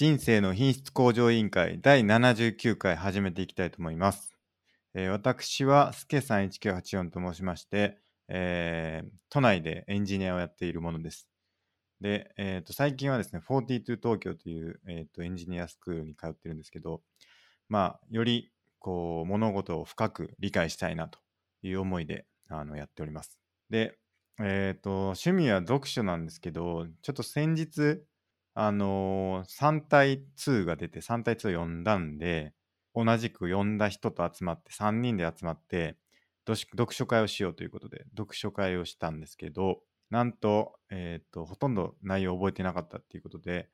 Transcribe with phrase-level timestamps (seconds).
[0.00, 4.38] 人生の品質向上委員会第79回始めていきたいと思います。
[4.94, 11.28] えー私はすけさん1984と申しまして、えー都内でエンジニアをやっているものです。
[12.00, 17.02] で、えーと最近はですね、42東京という、えーとエンジニアスクールに通ってるんですけど、
[17.68, 21.18] まあ、よりこう物事を深く理解したいなと
[21.62, 23.36] いう思いであのやっております。
[23.68, 23.98] で、
[24.40, 28.00] えっ、と、趣味は読書なんですけど、ちょっと先日、
[28.60, 32.54] あのー3対2が出て、3対2を読んだんで、
[32.92, 35.96] 同じく読んだ人と集まって、3人で集まって、
[36.44, 43.68] 読書会をしようということで、読書会をしたんですけど、なんと、えっ、と、ほとんど内容を覚えてなかったっていうことで、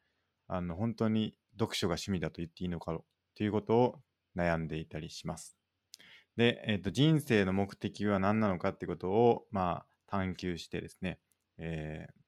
[0.48, 2.92] あの、本当に読書が趣味だと言っていいのか
[3.34, 4.00] ということを
[4.36, 5.56] 悩んでいたりします。
[6.36, 11.20] で、えっ、と、人生の目的は何なのかっていうことを、まあ、探求してですね、
[11.56, 12.23] えー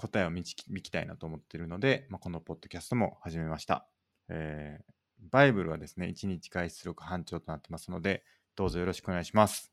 [0.00, 3.86] 答えを見きたいなと思っているので、まあ、このポッドキャストも始めました。
[4.28, 5.00] えー
[5.30, 8.24] バイブルはですね、1日外出力班長となってますので、
[8.56, 9.70] どうぞよろしくお願いします。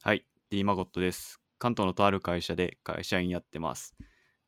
[0.00, 1.42] はい、D マゴットです。
[1.58, 3.94] 関東のとある会社で会社員やってます。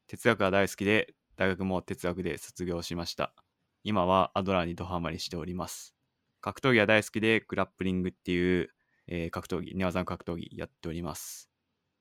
[0.07, 3.35] 哲学が大好きで、大学も哲学で卒業しました。
[3.83, 5.95] 今はアドラーにドハマりしております。
[6.41, 8.71] 格闘技が大好きで、グラップリングっていう、
[9.07, 11.51] えー格闘技、寝技の格闘技やっております。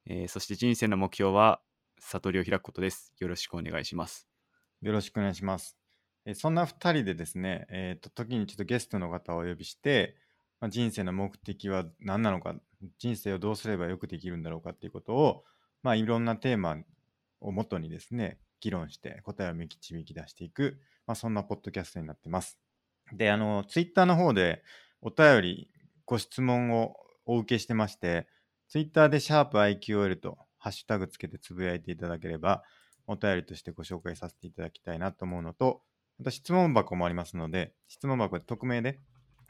[0.05, 1.61] えーそして人生の目標は、
[2.09, 3.13] 悟りを開くことです。
[3.19, 4.27] よろしくお願いします。
[4.81, 5.77] よろしくお願いします。
[6.25, 10.15] えそんな2人でですね、えーと時にちょっとゲストの方をお呼びして、
[10.63, 12.55] まあ、人生の目的は何なのか、
[12.97, 15.43] 人生をどうすればよくできるんだろうかっていうことを、
[15.81, 16.77] まあ、いろんなテーマ
[17.41, 19.69] をもとにですね、議論して答えを導
[20.05, 22.57] き出していく、まあ、そんなポッドキャストになってます。
[23.11, 24.63] で、あの、ツイッターの方で
[25.01, 25.69] お便り、
[26.05, 28.27] ご質問をお受けしてまして、
[28.69, 32.63] ツイッターでシャープ i q l とハッシュタグつけてつぶやいていただければ、
[33.05, 35.81] お便りとしてご紹介させていただきたいなと思うのと、
[36.17, 39.01] また質問箱もありますので、質問箱で匿名で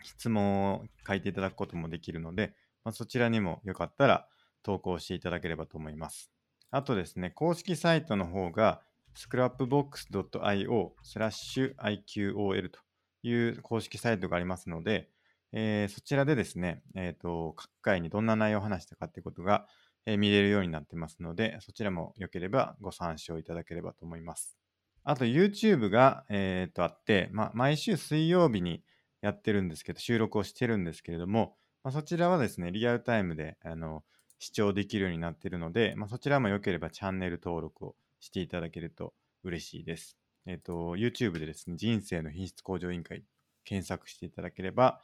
[0.02, 4.28] 質問を書いていただくこともできるので、まあ、そちらにもよかったら
[4.64, 6.32] 投稿していただければと思います。
[6.72, 8.82] あとですね、公式サイトの方が
[9.16, 12.80] scrapbox.io スラッシュ IQOL と
[13.22, 15.10] いう公式サイトがありますので、
[15.52, 19.68] えーそちらでですね、えーと、各回にどんな内容を話したかってことが、
[20.06, 24.58] え見れるようになってますので、そちらもよければご参照いただければと思います。
[25.04, 28.84] あと YouTube が、えーとあって、まあ、毎週水曜日に
[29.22, 34.04] やってるんですけど、収録をしてるんですけれども、まあ、そちらはですね、リアルタイムであの
[34.40, 39.14] 視聴できるようになってるので、まあ、そちらもよければチャンネル登録をしていただけると
[39.44, 40.18] 嬉しいです。
[40.46, 43.24] えっ、と、YouTube でですね、人生の品質向上委員会
[43.64, 45.02] 検索していただければ、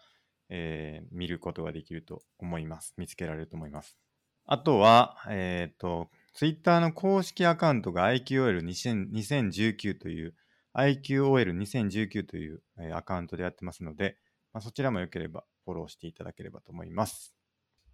[0.50, 2.94] えー見ることができると思います。
[2.98, 4.09] 見つけられると思います。
[4.52, 10.34] あとは、えっ、と、Twitter の公式アカウントが IQOL2019 という、
[10.74, 14.18] IQOL2019 という、えーアカウントでやってますので、
[14.52, 17.36] まあ、そちらもよければフォローしていただければと思います。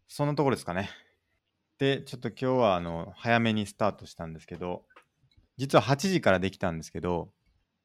[0.08, 0.90] そんなところですかね。
[1.78, 4.86] で、ちょっと今日はあの早めにスタートしたんですけど、
[5.58, 7.34] 実は8時からできたんですけど、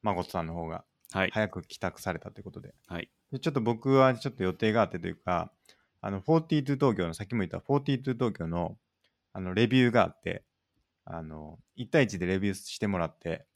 [0.02, 1.30] 誠さんの方がはい。
[1.32, 2.72] 早く帰宅されたということで。
[2.86, 3.10] はい。
[3.32, 5.50] でちょっと僕はちょっと予定があってというか、
[6.00, 8.76] あの、42東京の、さっきも言った42東京の、
[9.32, 10.44] あの、レビューがあって、
[11.04, 13.46] あの、1対1でレビューしてもらって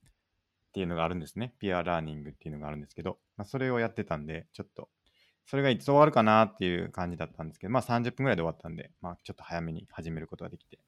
[0.69, 1.54] っていうのがあるんですね。
[1.59, 4.88] ピアラーニングっていうのがあるんですけど、まあ、それをやってたんで、ちょっと、
[5.47, 10.78] それがいつ終わるかなっていう感じだったんですけど、まあ30分ぐらいで終わったんで、まあちょっと早めに始めることができて。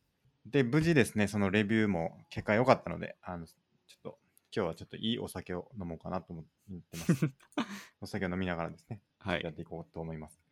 [0.47, 3.53] で、無事ですね、そのレビューも結果良かったので、あの、ちょ
[3.99, 4.19] っと、
[4.55, 6.45] 今日はちょっといいお酒を飲もうかなと思っ
[6.91, 7.31] てます。
[8.01, 9.53] お酒を飲みながらですね、はいやっ。
[9.53, 10.46] ていこうと思います。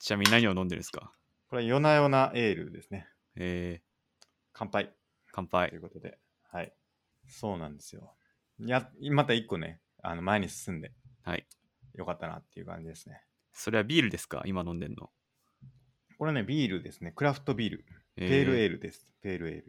[0.00, 1.12] ちなみに何を飲んでるんですか？
[1.50, 3.06] これは夜な夜なエールですね。
[3.36, 3.82] え
[4.54, 4.88] 乾杯ー、
[5.30, 5.76] 乾とい杯。
[5.76, 6.18] うことで。
[6.50, 6.72] はい。
[7.28, 8.16] そうなんですよ。
[8.58, 11.46] や、また一個ね、あの前に進んではい。
[11.94, 13.20] よかったなっていう感じですね。
[13.52, 14.42] それはビールですか？
[14.46, 15.10] 今飲んでんの。
[16.18, 17.12] これね、ビールですね。
[17.12, 17.84] クラフトビール。
[18.16, 18.74] えペールエール。
[18.76, 19.06] ルです。
[19.20, 19.62] ペールエー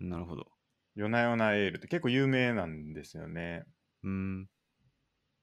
[0.00, 0.08] ル。
[0.08, 0.46] なるほど。
[0.94, 3.64] 夜な夜なエールって結構有名なんですよね。
[4.04, 4.48] うーん。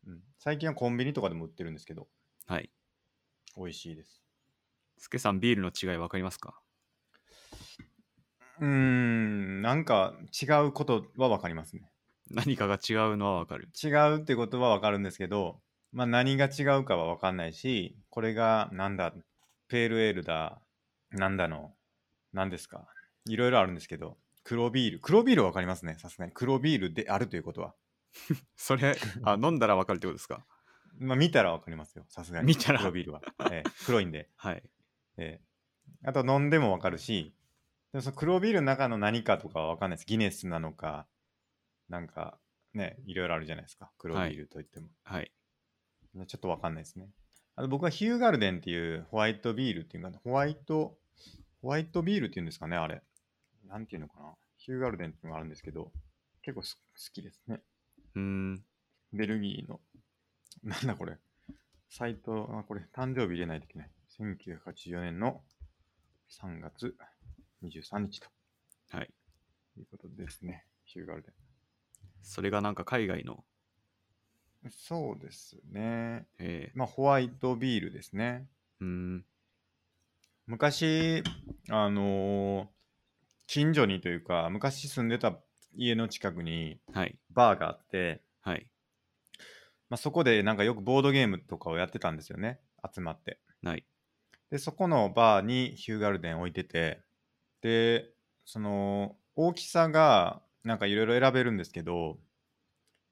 [0.07, 2.07] うん、最近はコンビニとかでも売ってるんですけど、
[2.47, 2.71] はい。
[3.57, 4.23] 美味しいです。
[5.01, 6.61] スケさん、ビールの違い分かりますか？
[8.59, 11.91] うーん、なんか違うことは分かりますね。
[12.29, 13.69] 何かが違うのは分かる。
[13.83, 15.59] 違うってことは分かるんですけど、
[15.91, 19.11] まあ、何が違うかは分かんないしこれがなんだ
[19.67, 20.61] ペールエールだ
[21.09, 21.73] なんだの
[22.31, 22.85] 何ですか
[23.25, 24.99] いろいろあるんですけど黒ビール。
[24.99, 26.31] 黒ビールは分かりますねさすがに。
[26.31, 27.73] 黒ビールであるということは。
[28.55, 30.45] それ、あ、 飲んだら分かるってことですか？
[30.99, 32.47] まあ見たら分かりますよさすがに。
[32.47, 32.79] 見たら。
[32.79, 33.21] 黒ビールは、
[33.51, 34.63] ええ黒いんで、はい。
[35.17, 35.41] ええ
[36.03, 37.33] あと飲んでも分かるし
[37.91, 41.07] でもその黒ビールの中の何かとかは分かんないですギネスなのか
[41.89, 42.37] なんか
[42.73, 43.91] ね、いろいろあるじゃないですか。
[43.97, 44.87] 黒ビールといっても。
[45.03, 45.31] はい。
[46.13, 47.09] ねちょっとわかんないですね。
[47.55, 50.97] あと僕はヒューガルデンっていうホワイトビールっていうか、ホワイト、
[51.61, 53.01] ホワイトビールっていうんですかね、あれ。
[53.67, 54.33] なんていうのかな。
[54.57, 55.91] ヒューガルデンっていうのがあるんですけど、
[56.43, 56.81] 結構す好
[57.13, 57.61] きですね。
[58.15, 58.63] うーん。
[59.11, 59.81] ベルギーの、
[60.63, 61.17] なんだこれ。
[61.89, 63.91] サイト、あ、これ、誕生日入れないといけない。
[64.17, 65.41] 1984年の
[66.29, 66.95] 3月
[67.63, 68.27] 23日と
[68.91, 69.09] はい。
[69.77, 70.65] いうことですね。
[70.83, 71.29] ヒューガルデ
[72.21, 73.43] それがなんか海外の、
[74.65, 74.69] ン。
[74.69, 76.27] そうですね。
[76.39, 78.47] えまあ、ホワイトビールですね。
[78.81, 79.25] ー、うーん。
[80.47, 81.23] 昔、
[81.69, 82.67] あのー
[83.47, 85.37] 近所にというか、昔住んでた
[85.75, 87.19] 家の近くにはい。
[87.31, 88.65] バーがあって、はい。
[89.89, 92.61] まあ、そこでなんかよくボードゲームとかをやってたんですよね。
[92.95, 93.39] 集まって。
[93.61, 93.85] ない。
[94.51, 97.01] で、そこのバーにヒューガルデン置いてて、
[97.61, 98.09] で、
[98.45, 102.19] その、大きさがなんかいろいろ選べるんですけど、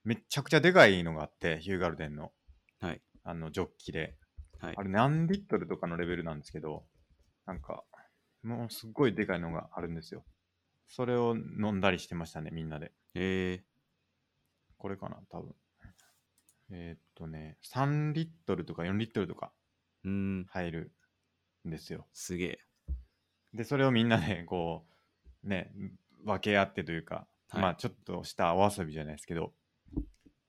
[0.03, 2.33] めっちゃくちゃでかいのがあって、ヒューガルデンの、
[2.81, 3.01] はい。
[3.23, 4.17] あの、ジョッキで。
[4.59, 4.83] はいあ。
[4.83, 6.85] れ何リットルとかのレベルなんですけど、
[7.45, 7.83] なんか、
[8.43, 10.25] もうすっごいでかいのがあるんですよ。
[10.87, 12.91] それを飲んだりしてましたね、みんなで。
[13.15, 13.63] え
[14.77, 15.55] これかな、多分。
[16.71, 19.53] えーっとね、3リットルとか4リットルとか。
[20.47, 20.93] 入る
[21.67, 22.07] んですよ。
[22.13, 22.59] すげえ。
[23.53, 24.85] で、それをみんなで こ
[25.43, 25.71] う、ね、
[26.23, 29.53] 分け合ってというか、はいまあちょっとしたお遊びじゃないですけど、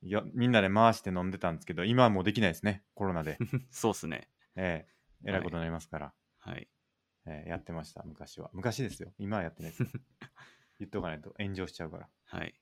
[0.02, 3.38] いやみんなで回して飲んでたんですけど、今はもうできないですね、コロナで。
[3.70, 4.28] そうっすね。
[4.54, 4.86] え
[5.24, 6.68] ええらいことになりますから、はい。
[7.26, 8.50] ええやってました、昔は。
[8.52, 9.88] 昔ですよ、今はやってないですよ。
[10.78, 12.08] 言っとかないと炎上しちゃうから。
[12.26, 12.54] はい。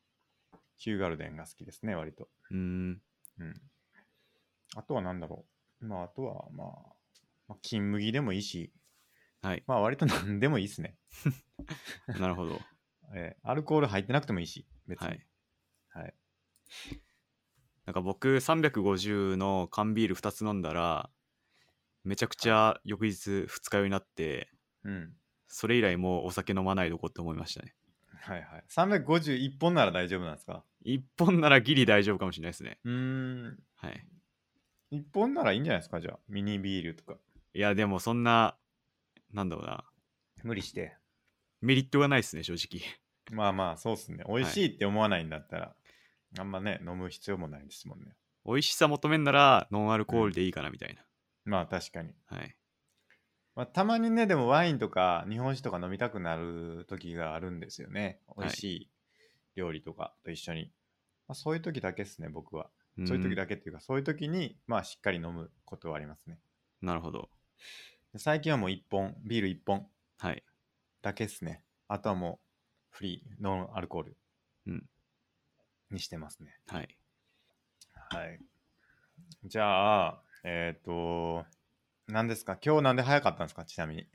[0.77, 2.29] ヒューガルデンが好きですね、割と。
[2.51, 3.03] うーん。
[3.39, 3.71] うん。
[4.77, 5.45] あとは何だろ
[5.81, 5.87] う。
[5.87, 6.98] まあ、あとは、まあ、
[7.49, 8.73] まあ、金麦でもいいし、
[9.43, 9.65] はい。
[9.67, 10.97] まあ、割と何でもいいですね。
[12.21, 12.61] なるほど。
[13.15, 15.07] ええアルコール入ってなくてもいいし、別に。
[15.09, 15.27] はい。
[15.89, 16.15] はい。
[17.87, 21.11] なんか僕350の缶ビール2つ飲んだら
[22.05, 24.51] めちゃくちゃ翌日二日酔いになって
[24.85, 25.17] うん。
[25.47, 27.75] それ以来もうお酒飲まないどこって思いましたね
[28.21, 28.65] はいはい。
[28.69, 32.93] 351本なら大丈夫なんですか？1本ならギリ大丈夫かもしれないですねうー
[33.53, 33.59] ん。
[33.77, 34.07] はい
[34.93, 36.19] 1本ならいいんじゃないですかじゃあ。
[36.29, 37.19] ミニビールとか。
[37.59, 38.55] いやでもそんな
[39.35, 39.83] なんだろうな
[40.45, 40.97] 無理して。
[41.61, 42.81] メリットがないですね正直
[43.37, 44.23] まあまあ、そうっすね。
[44.29, 45.75] 美味しいって思わないんだったら、
[46.39, 48.15] あんまね、飲む必要もないですもんね。
[48.47, 51.03] 美味しさ求めんならノンアルコールでいいかなみたいな、
[51.47, 52.13] まあ確かに。
[52.27, 52.55] はい
[53.57, 58.21] まあ、たまにね、でもワインとか日本酒とか飲みたくなる時があるんですよね。
[58.37, 58.91] い美味しい
[59.57, 60.71] 料理とかと一緒に。
[61.27, 62.71] まあ、そういう時だけですね、僕は。
[63.05, 66.39] そういう時だだけっていうか、そういう時に、まあしっかり飲むことはありますね。
[66.81, 67.29] なるほどで
[68.17, 69.87] 最近はもう1本、ビール1本
[70.19, 70.43] はい
[71.03, 71.63] だけですね。
[71.89, 72.41] あとはも
[72.93, 74.17] うフリー、ノンアルコール
[74.67, 74.89] うん
[75.91, 76.59] にしてますね。
[76.67, 76.99] はい
[78.11, 78.41] はい。
[79.45, 81.45] じゃあ、えっ、と、
[82.07, 82.59] 何ですか？
[82.65, 83.65] 今日なんで早かったんですか？
[83.65, 84.07] ちなみに。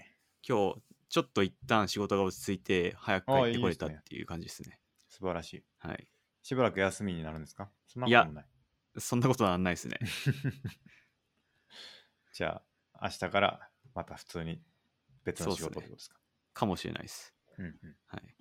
[0.47, 5.63] 今日ちょっと一旦仕事が落ち着いて早く帰ってこれたあいいですねっていう感じですね素晴らしい。
[5.77, 6.07] はい
[6.41, 7.69] しばらく休みになるんですか？
[7.87, 8.45] そんなこともない。
[8.97, 9.97] そんなことはないですね
[12.33, 12.61] じゃあ、
[13.03, 14.61] 明日からまた普通に
[15.25, 16.17] 別の仕事ってことですか？
[16.53, 18.35] かもしれないですうんうんはい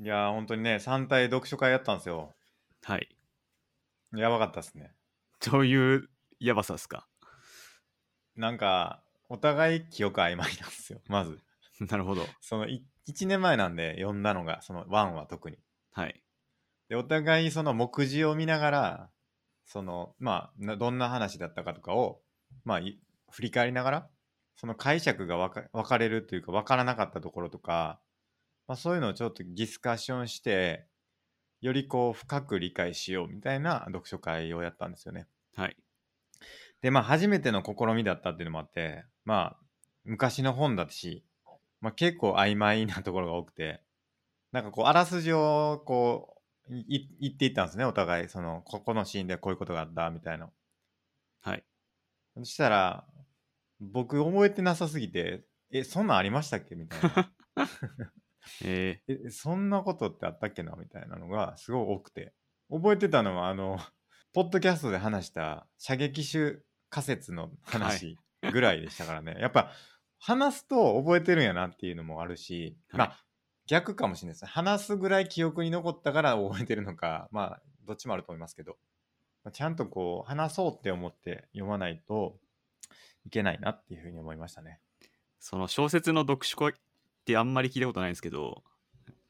[0.00, 2.34] いやー、本当にね、3体読書会やったんですよ。
[2.82, 3.08] はい
[4.16, 4.94] やばかったですね。
[5.50, 6.08] どういう
[6.40, 7.06] やばさですか？
[8.36, 11.40] なんか、お互い記憶曖昧なんですよ、 まず。
[11.80, 12.26] なるほど。
[12.40, 12.82] その1
[13.26, 15.58] 年前なんで読んだのが、その1は特に。
[15.92, 16.22] はい。
[16.88, 19.10] で、お互いその目次を見ながら、
[19.64, 22.22] その、まあ、などんな話だったかとかを、
[22.64, 22.98] まあ、い
[23.30, 24.10] 振り返りながら、
[24.56, 28.00] その解釈が分か分かれるというか、分からなかったところとか、
[28.66, 30.86] まあ、そういうのをちょっとディスカッションして、
[31.60, 35.26] よりこう深く理解しようみたいな読書会をやったんですよね。
[35.56, 35.76] はい。
[36.82, 39.64] で、まあ、初めての試みだったっていうのもあって、まあ、
[40.04, 41.24] 昔の本だし、
[41.80, 43.82] まあ、結構曖昧なところが多くて、
[44.52, 46.36] なんかこう、あらすじをこ
[46.70, 48.28] う、い言っていったんですね、お互い。
[48.28, 50.50] その、ここのシーンでこういうことがあった、みたいな。
[51.40, 51.64] はい。
[52.36, 53.06] そしたら、
[53.80, 56.74] 僕覚えてなさすぎて、え、そんなんありましたっけ？
[56.74, 57.32] みたいな。
[58.64, 60.74] え え、そんなことってあったっけな？
[60.76, 62.34] みたいなのがすごい多くて。
[62.70, 63.78] 覚えてたのは、あの、
[64.32, 68.18] ポッドキャストで話した射撃手仮説の話
[68.52, 69.36] ぐらいでしたからね。
[69.38, 69.70] やっぱ、
[70.18, 73.24] 話すと覚えてるんやなっていうのもあるし、はいまあ、
[73.66, 74.50] 逆かもしれないですね。
[74.50, 78.78] 話すぐらい記憶に残ったから覚えてるのか、まあ、どっちもあると思いますけど、
[79.44, 82.38] まあちゃんとこう、話そうって思って読まないと
[83.26, 84.80] いけないなっていうふうに思いましたね。
[85.02, 85.06] ー、
[85.38, 86.74] その小説の読書会っ
[87.24, 88.64] てあんまり聞いたことないんですけど、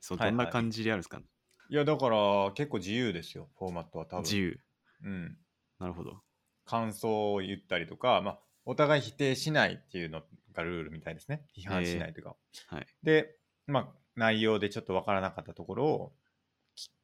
[0.00, 1.20] そどんな感じであるんですか、
[1.68, 4.22] いや、だから結構自由ですよ、フォーマットは多分。
[4.22, 4.60] 自由。
[5.02, 5.36] うん。
[5.78, 6.22] なるほど。
[6.64, 11.46] 感想を言ったりとか、まあ、お互い否定しないっていうのがルールみたいですね。
[11.56, 12.36] 批判しないというか。
[12.68, 12.86] はい。
[13.02, 16.12] で、まあ、内容でちょっとわからなかったところを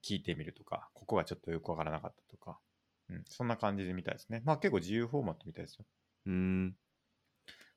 [0.03, 2.59] き聞いてみるとか、ここがちょっとよくわからなかったとか、
[3.11, 4.43] うん、そんな感じでみたいですね。
[4.45, 5.85] まあ結構自由フォーマットみたいですよ。
[6.27, 6.77] うーん。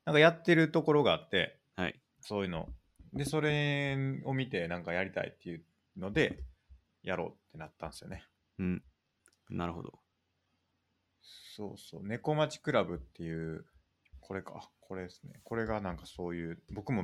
[0.06, 2.00] なんかやってるところがあって、はい。
[2.22, 2.70] そういうの。
[3.14, 5.64] で、それを見てなんかやりたいっていう
[5.98, 6.40] ので、
[7.02, 8.24] やろうってなったんですよね。
[8.60, 8.84] うん。
[9.50, 10.00] なるほど。
[11.56, 12.08] そうそう。
[12.08, 13.66] 猫町クラブっていう、
[14.20, 14.70] これか。
[14.82, 15.40] これですね。
[15.44, 17.04] これがなんかそういう、僕も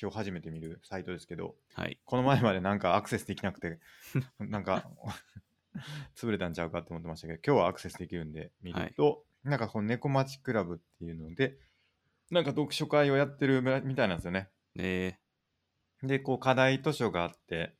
[0.00, 1.98] 今日初めて見るサイトですけど、はい。
[2.04, 3.80] この前までなんかアクセスできなくて、
[4.38, 4.88] なんか
[6.16, 11.58] 潰れたんちゃうかって思ってましたけど、今日はアクセスできるんで見ると、なんかこの猫町クラブっていうので、
[12.30, 14.50] なんか読書会をやってるみたいなんですよね。
[14.76, 15.18] え
[16.02, 17.74] で、こう課題図書があって、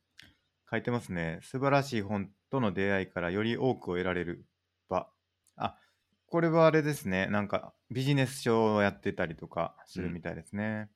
[0.69, 1.39] 書いてますね。
[1.41, 4.45] 素晴らしい本との出会いからより多くを得られる
[4.87, 5.09] 場。
[5.55, 5.77] あ、
[6.27, 7.27] これはあれですね。
[7.27, 10.89] なんかビジネス書をやってたりとかするみたいですね。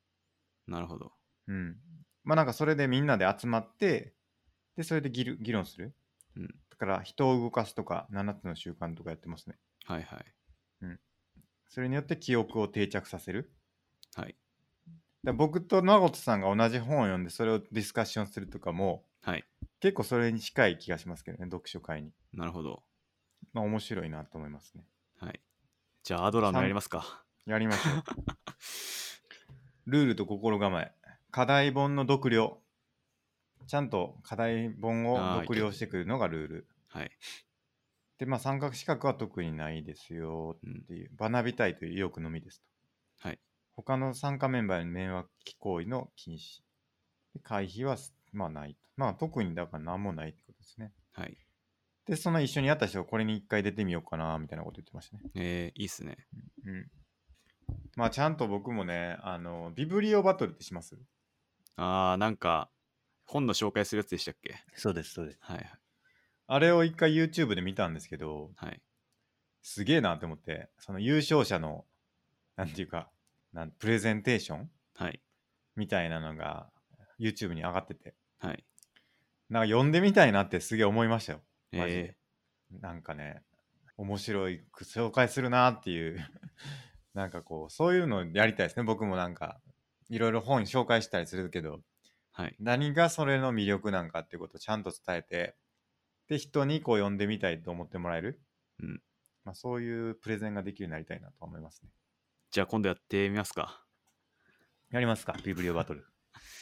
[0.67, 1.13] ー、なるほど。
[1.47, 1.77] うん。
[2.23, 4.13] まあなんかそれでみんなで集まって、
[4.75, 5.95] で、それで議論する。
[6.35, 6.47] うん。
[6.47, 9.55] だから人を動かすとか、7つの習慣とかやってますね。
[9.85, 10.25] はいはい。
[11.73, 13.51] それによって記憶を定着させる。
[14.13, 14.35] はい。
[15.23, 19.43] だ僕とナゴトさんが同じ本を読んでそれをディスカッションするとかもはい。
[19.79, 22.11] 結構それに近い気がしますけどね、読書会に。
[22.31, 22.83] なるほど。
[23.53, 24.83] まあ面白いなと思いますね。
[25.19, 25.41] はい。
[26.03, 27.23] じゃあ、アドラーのやりますか。
[27.47, 28.03] やりましょう。
[29.89, 30.93] ルールと心構え。
[31.31, 32.61] 課題本の読了。
[33.67, 36.67] ちゃんと課題本を読了してくるのがルール。
[36.87, 37.11] はい。
[38.17, 42.61] で、まあ三角資格は特にないですようんっていう、学びたいという意欲のみです
[43.21, 43.27] と。
[43.27, 43.39] はい。
[43.75, 45.29] 他の参加メンバーへの迷惑
[45.59, 46.61] 行為の禁止。
[47.33, 47.97] で回避は
[48.31, 48.79] まあないと。
[48.95, 50.91] まあ特にだから何もないってことですね。
[51.13, 51.37] はい。
[52.05, 55.23] で、その一緒にやった人がこれに一回出てみようかなみたいなこと言ってましたね。
[55.35, 56.17] えー、いいっすね。
[56.65, 56.91] うん。
[57.95, 60.97] まあちゃんと僕もね、あの、ビブリオバトルってします？
[61.77, 62.69] あー、なんか、
[63.25, 64.55] 本の紹介するやつでしたっけ？
[64.75, 65.37] そうです、そうです。
[65.41, 65.79] はいはい。
[66.47, 68.81] あれを一回 YouTube で見たんですけど、はい。
[69.61, 71.85] すげえなって思って、その優勝者の、
[72.55, 73.09] なんていうか、
[73.53, 75.21] なんプレゼンテーションはい。
[75.75, 76.69] みたいなのが
[77.19, 78.65] YouTube に上がってて、はい。
[79.49, 81.41] なんか読んでみたいなってすげえ思いましたよ。
[81.71, 82.17] マジえ
[82.71, 82.79] で。
[82.81, 83.41] なんかね、
[83.97, 86.19] 面白いく紹介するなっていう、
[87.13, 88.83] なんかこう、そういうのやりたいですね。
[88.83, 89.61] 僕もなんか、
[90.09, 91.81] いろいろ本紹介したりするけど、ー、
[92.33, 92.55] はい。
[92.59, 95.55] 何がそれの魅力なんかっていうことをちゃんと伝えて、
[96.27, 98.41] で、人にこう読んでみたいと思ってもらえる？
[98.81, 99.01] うん。
[99.45, 101.89] まあ、そういうプレゼンができるようになりたいなと思いますね。
[102.49, 103.85] じゃあ、今度やってみますか。
[104.89, 106.05] やりますかビブリオバトル。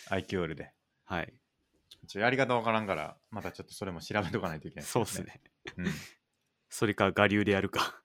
[0.09, 0.73] IQL で。
[1.05, 1.33] はい。
[2.07, 5.23] ちょやり方わからんから、またちょっとそれも調べとかないといけない、そうっす。
[5.23, 5.41] ね。
[5.77, 5.85] うん。
[5.85, 5.91] ま
[6.69, 8.01] それか、我流でやるか。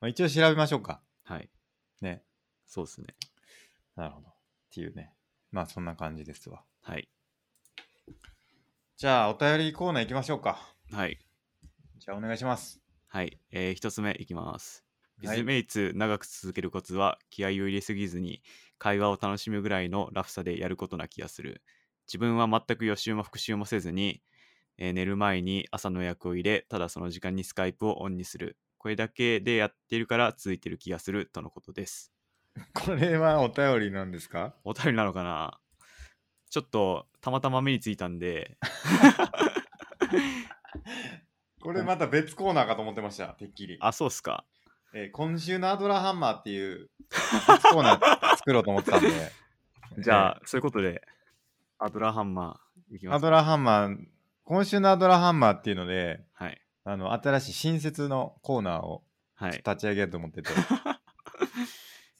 [0.00, 1.02] あ、一応調べましょうか。
[1.24, 1.48] はい。
[2.00, 2.22] ね。
[2.66, 3.14] そうっすね。
[3.96, 4.28] なるほど。
[4.28, 4.32] っ
[4.70, 5.14] ていうね。
[5.52, 6.64] まあ、そんな感じですわ。
[6.82, 7.08] はい。
[8.96, 10.74] じゃあ、お便りコーナー行きましょうか。
[10.90, 11.18] はい。
[11.98, 12.82] じゃあ、お願いします。
[13.08, 13.38] はい。
[13.50, 14.84] えー、一つ目いきます。
[15.18, 18.42] ビはいズメイツ長く続けるコツは気合を入れすぎずに
[18.78, 21.62] 会話を楽しむぐらいのラフさでやることな気がする。
[22.08, 24.22] 自分は全く予習も復習もせずに、
[24.78, 28.58] えー寝る前に朝の予約を入れ、ただその時間にスカイプをオンにする。
[28.78, 32.11] これだけでやってるから続いてる気がするとのことです。
[32.74, 34.54] これはお便りなんですか？
[34.64, 35.58] お便りなのかな？
[36.50, 38.58] ちょっとたまたま目についたんで、
[41.60, 43.28] これまた別コーナーかと思ってました。
[43.28, 43.78] てっきり。
[43.80, 44.44] あ、そうっすか。
[44.94, 48.00] えー今週のアドラーハンマーっていう別コーナー
[48.36, 49.08] 作ろうと思ってたんで。
[49.98, 51.02] じゃあ、そういうことで、
[51.78, 53.16] アドラーハンマーいきます。
[53.16, 53.96] アドラーハンマー、
[54.44, 56.60] 今週のアドラーハンマーっていうので、はい。
[56.84, 59.04] あの、新しい新設のコーナーを
[59.34, 59.52] はい。
[59.52, 60.50] 立ち上げようと思ってて、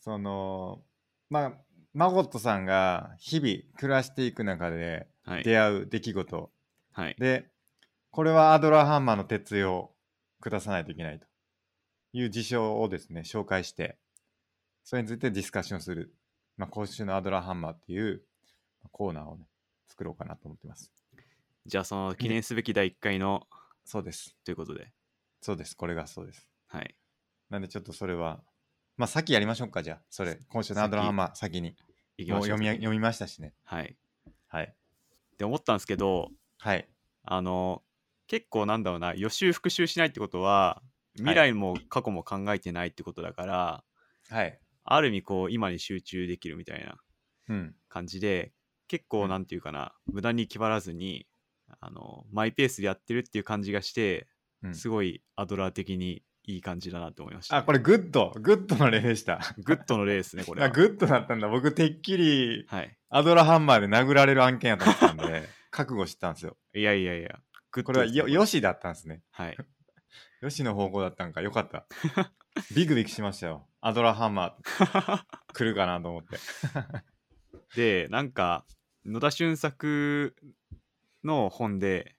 [0.02, 0.82] その、
[1.30, 1.52] まあ、
[1.94, 5.44] マゴットさんが日々暮らしていく中ではい。
[5.44, 6.50] 出会う出来事、
[6.92, 7.16] はい。
[7.18, 7.48] で、
[8.10, 9.92] これはアドラーハンマーの鉄意を
[10.40, 11.26] 下さないといけないと
[12.12, 13.98] いう事象をですね、紹介して、
[14.84, 16.12] それについてディスカッションする、
[16.56, 18.22] まあ、今週のアドラーハンマーっていう
[18.90, 19.46] コーナーをね、
[19.88, 20.92] 作ろうかなと思ってます。
[21.66, 23.46] じゃあ、その記念すべき第1回の
[23.84, 24.34] そうです。
[24.44, 24.92] ということで、
[25.40, 25.76] そうです。
[25.76, 26.48] これがそうです。
[26.66, 26.96] はい。
[27.48, 28.42] なんでちょっとそれは、
[28.96, 30.02] まあ先やりましょうか、じゃあ。
[30.10, 31.76] それ、今週のアドラマー先に。
[32.18, 32.56] いきましょう。
[32.56, 33.54] もう読み読みましたしね。
[33.64, 33.96] はい。
[34.48, 34.64] はい。
[34.64, 36.88] って思ったんですけど、はい。
[37.24, 37.82] あの、
[38.26, 40.82] 結構なんだろうな、予習復習しないってことは、
[41.16, 43.84] 未来も過去も考えてないってことだから、
[44.30, 44.58] はい。
[44.84, 46.96] ある意味こう、今に集中できるみたいな
[47.48, 47.74] うん。
[47.88, 48.52] 感じで、
[48.88, 51.26] 結構なんていうかな、無駄に気張らずに、
[51.80, 54.28] あのマイペースでやってるっていう感じがして、
[54.62, 59.40] うんすごいアドラー的にいい感じだなと思いました、あ、これグッド、グッドの例でした。
[59.64, 60.66] グッドの例ですね、これは。
[60.66, 61.48] あ グッドだったんだ。
[61.48, 62.96] 僕、てっきりはい。
[63.10, 66.56] アドラハンマーで殴られる案件やと思ったんで、 覚悟してたんですよ。
[66.74, 67.38] いやいやいや、
[67.70, 69.22] グッこれはよ、よしだったんですね。
[69.30, 69.56] はい。
[70.40, 71.40] よしの方向だったんか。
[71.40, 71.86] よかった。
[72.74, 73.68] ビクビクしましたよ。
[73.80, 76.38] アドラハンマー来るかなと思って。
[77.76, 78.64] で、なんか、
[79.04, 80.36] 野田俊作
[81.24, 82.16] の本で、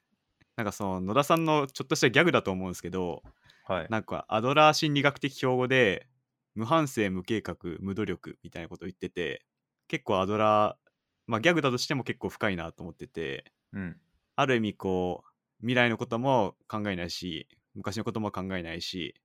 [0.55, 3.23] なんかその野田さんのちょっとしたギャグだと思うんですけど、
[3.63, 3.89] はい。
[3.89, 6.07] なんかアドラー心理学的標語で、
[6.55, 9.45] 無反省、無計画、無努力みたいなことを言ってて、
[9.87, 10.91] 結構アドラー、
[11.27, 13.99] まあギャグだとしても結構深いなと思ってて、うん。
[14.35, 15.29] ある意味こう、
[15.61, 19.15] 未来のことも考えないし、昔のことも考えないし、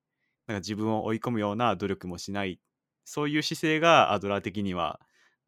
[0.47, 2.61] なんか自分を追い込むような努力もしない、
[3.04, 5.00] そういう姿勢がアドラー的には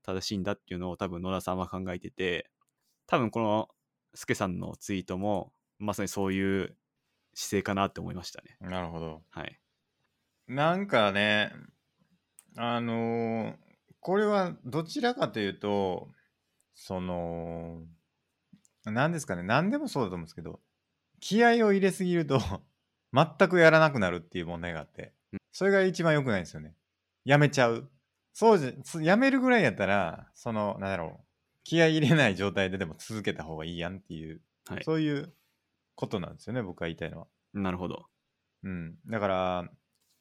[0.02, 2.50] 正しいんだっていうのを多分野田さんは考えてて、
[3.06, 3.68] 多分この
[4.14, 6.76] スケさんのツイートもまさにそういう
[7.34, 8.56] 姿勢かなって思いましたね。
[8.60, 9.22] なるほど。
[9.30, 9.58] はい。
[10.48, 11.52] なんかね、
[12.56, 13.70] あのー
[14.00, 16.08] これはどちらかというと、
[16.74, 17.82] その、
[18.84, 20.60] 何ですかね、何でもそうだと思うんですけど、
[21.20, 22.40] 気合を入れすぎると、
[23.12, 26.74] 全くやらなくなるっていう問題があってう、それが一番良くないんですよね。
[27.24, 27.90] やめちゃう。
[28.32, 31.26] そうじゃ、つやめるぐらいやったら、その、なんだろう、
[31.64, 34.84] 気合い入れない状態ででも続けた方がいいやんっていう、はい。
[34.84, 35.34] そういう
[36.00, 37.26] ことなんですよね、僕が言いたいのは。
[37.52, 38.06] なるほど。
[38.62, 39.70] うん、だから、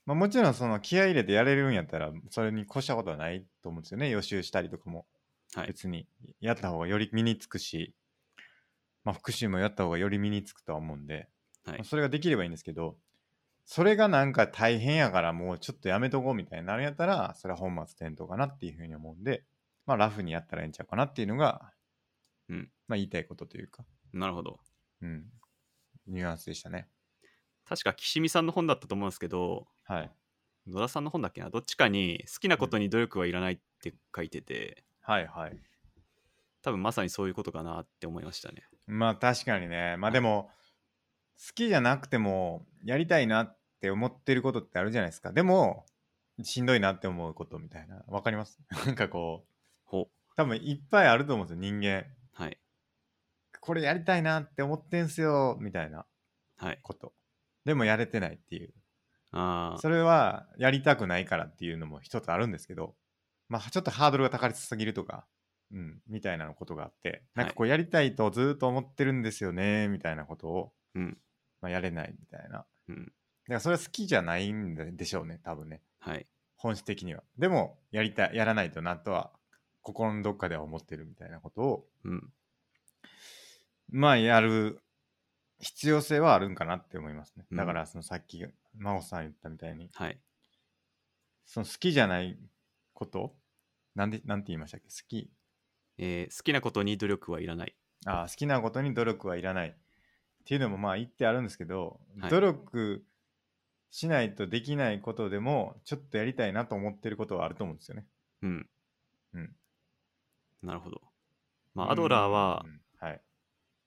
[0.06, 5.06] まあ、もちろんその気合い入れてやれるんやったらそれに越したことはないと思うんですよね予習したりとかも
[5.54, 5.68] はい。
[5.68, 6.08] 別に
[6.40, 7.94] やった方がより身につくし、
[9.04, 11.28] まあ、復習もやった方がより身につくとは思うんで、
[11.66, 11.84] はいまあ。
[11.84, 12.98] それができればいいんですけど
[13.66, 19.44] それがなんか大変やからもうちょっとやめとこうみたいになるんやったらそれは本末転倒かなっていうふうに思うんで、
[19.86, 21.72] まあ、ラフにやったらええんちゃうかなっていうのが、
[22.50, 24.60] うんまあ、言いたいことというか、なるほど。
[25.02, 25.26] うん、
[26.10, 26.90] ニュアンスでしたね。
[27.66, 30.12] 確か岸見さんの本だったと思うんですけど、はい、
[30.68, 31.50] 野田さんの本だっけな？
[31.50, 35.58] どっちかに好きなことに努力はいらないって書いてて、はいはい
[36.62, 38.64] 多分まさにそういうことかなって思いましたね。
[38.86, 39.96] まあ確かにね。
[39.98, 40.50] まあでも、
[41.38, 45.32] 好きじゃなくても、やりたいなって思ってることってあるじゃないですか。
[45.32, 45.86] でも、
[46.44, 48.04] しんどいなって思うことみたいな。
[48.08, 48.60] わかります？
[48.86, 49.54] なんかこう、
[49.86, 52.06] ほ多分いっぱいあると思うんですよ、人間。
[53.60, 53.68] はい。
[53.68, 56.06] これやりたいなって思ってんすよ、みたいな
[56.58, 56.80] はい。
[56.82, 57.14] こと。
[57.66, 58.74] でもやれてないっていう。
[59.32, 62.96] ああ、それはやりたくないからっていうのも一つあるんですけど、
[63.48, 65.28] まあちょっとハードルが高りすぎるとか、
[65.72, 71.18] うん、みたいなことがあって、なんかこうやりたいとずーっと思ってるんですよね、みたいなことを、うん。
[71.62, 72.66] まあ、やれないみたいな。
[72.88, 73.06] うん。
[73.06, 73.14] だか
[73.56, 75.82] らそれは好きじゃないんででしょうね、多分ね。
[76.00, 76.28] はい。
[76.56, 77.24] 本質的には。
[77.38, 79.32] でも、やりたい、やらないとなとは、
[79.82, 82.34] 心のどっかでは思ってるみたいなことを、うん。
[83.90, 84.80] まあ、やる
[85.60, 87.46] 必要性はあるんかなって思いますね。
[87.52, 88.46] うんだから、そのさっき、
[88.78, 90.20] 真帆さん言ったみたいに、はい。
[91.46, 92.38] その好きじゃない
[92.94, 93.36] こと
[93.96, 94.88] なんで、なんて言いましたっけ？
[94.88, 95.32] 好き。
[95.98, 97.76] えー好きなことに努力はいらない。
[98.06, 99.74] ああ好きなことに努力はいらないっ
[100.46, 103.06] ていうのもまあ言ってあるんですけど、はい努力
[103.92, 108.06] しないとできないことでもちょっとやりたいなと思ってることはあると思うんですよね。
[108.44, 108.70] うん。
[109.34, 109.56] うん。
[110.62, 111.02] なるほど。
[111.74, 112.80] まあ、アドラーはう、んはい。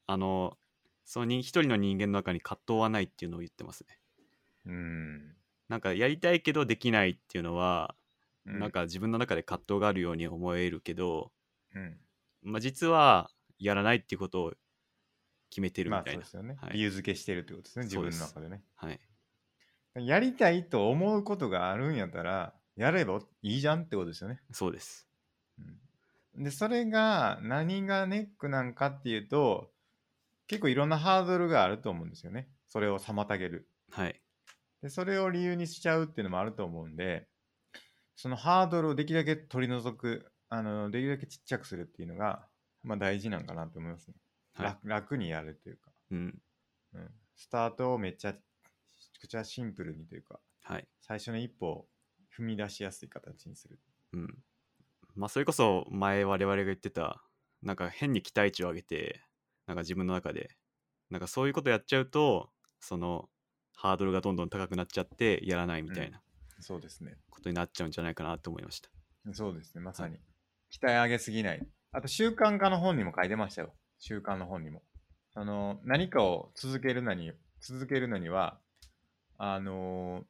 [0.06, 0.56] あの、
[1.04, 3.98] そのに一人の人間の中に葛藤はないっていうのを言ってますね。
[4.66, 5.36] うん。
[5.68, 7.94] なんかやりたいけどできないっていうのは、
[8.46, 11.32] うなん、か自分の中で葛藤があるように思えるけど、
[11.74, 11.96] うん、
[12.42, 14.52] まあ、実はやらないっていうことを
[15.50, 16.20] 決めてるみたいな。
[16.20, 18.62] まあそうですよね、はい理由付けしてるってことですね、自分の中でね。
[18.74, 19.00] はい。
[19.94, 24.40] やりたいと思うことがあるんやったら、やればいいじゃんってことですよね。
[24.50, 25.06] そうです。
[25.58, 29.71] うん、で、それが何がネックなんかっていうと、
[30.46, 32.48] 結構いろんなハードルがあると思うんですよね。
[32.68, 33.68] それを妨げる。
[33.90, 34.20] はい。
[34.82, 37.28] で、それを理由にしちゃうっていうのもあると思うんで、
[38.16, 42.46] そのハードルをできるだけ取り除く、あの、できるだけちっちゃくするっていうのが、
[42.82, 44.14] まあ大事なんかなと思いますね。
[44.54, 44.66] はい。
[44.66, 46.38] 楽楽にやるというか、うん。
[46.94, 47.10] うん。
[47.36, 50.88] スタートをめっちゃ、めちゃくちゃシンプルにというか、はい。
[51.00, 51.88] 最初の一歩を
[52.36, 53.78] 踏み出しやすい形にする。
[54.12, 54.44] うん。
[55.14, 57.24] まあ、それこそ前我々が言ってた、
[57.62, 59.22] なんか変に期待値を上げて、
[59.66, 60.50] なんか自分の中で、
[61.10, 63.28] なんかそういうことやっちゃうと、その
[63.74, 66.20] ハードルがどんどん高くなっちゃってやらないみたいな
[66.60, 67.16] そうですね。
[67.30, 68.88] ことになっちゃうんじゃないかなと思いました。
[69.32, 70.16] そうですね、まさに。
[70.70, 71.66] 期待上げすぎない。
[71.92, 73.74] あと、習慣化の本にも書いてましたよ。
[73.98, 74.82] 習慣の本にも。
[75.34, 78.60] あの、何かを続けるのに、続けるのには、
[79.38, 80.24] あの、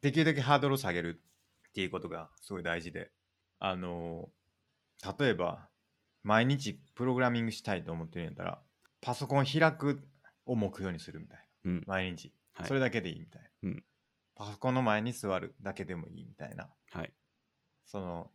[0.00, 1.20] できるだけハードルを下げる
[1.68, 3.10] っていうことがすごい大事で、
[3.58, 4.28] あの、
[5.18, 5.68] 例えば、
[6.26, 8.58] 毎日プログラミングしたいと思ってるんやったら、
[9.00, 10.02] パソコン開く
[10.44, 11.70] を目標にするみたいな。
[11.70, 11.84] うん。
[11.86, 12.32] 毎日。
[12.52, 13.48] はいそれだけでいいみたいな。
[13.70, 13.84] うん
[14.34, 16.68] パソコンの前に座るだけでもいいみたいな。
[16.90, 17.12] はい。
[17.86, 18.30] その、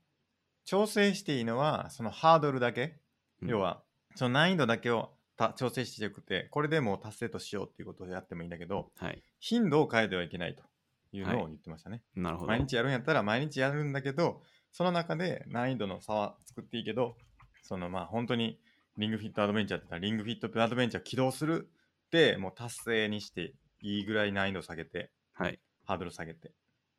[0.66, 2.98] 調整していいのは、そのハードルだけ。
[3.42, 3.84] うん要は、
[4.16, 9.22] その難易度だけをた調整してよくて、これでもう達成としようっていうことをやってもいいんだけど、はい。
[9.40, 10.64] 頻度を変えてはいけないと
[11.12, 12.02] いうのをはい言ってましたね。
[12.16, 12.48] なるほど。
[12.48, 17.18] 毎日やるんやったら毎日やるんだけど、その中で難易度の差は作っていいけど、
[17.62, 18.60] そのまあ本当に
[18.98, 21.70] リングフィットアドベンチャーって言ったらリングフィットアドベンチャー起動する
[22.12, 25.60] でもう達成にしていいぐらい難易度下げて、はい。
[25.86, 26.52] ハードル下げて。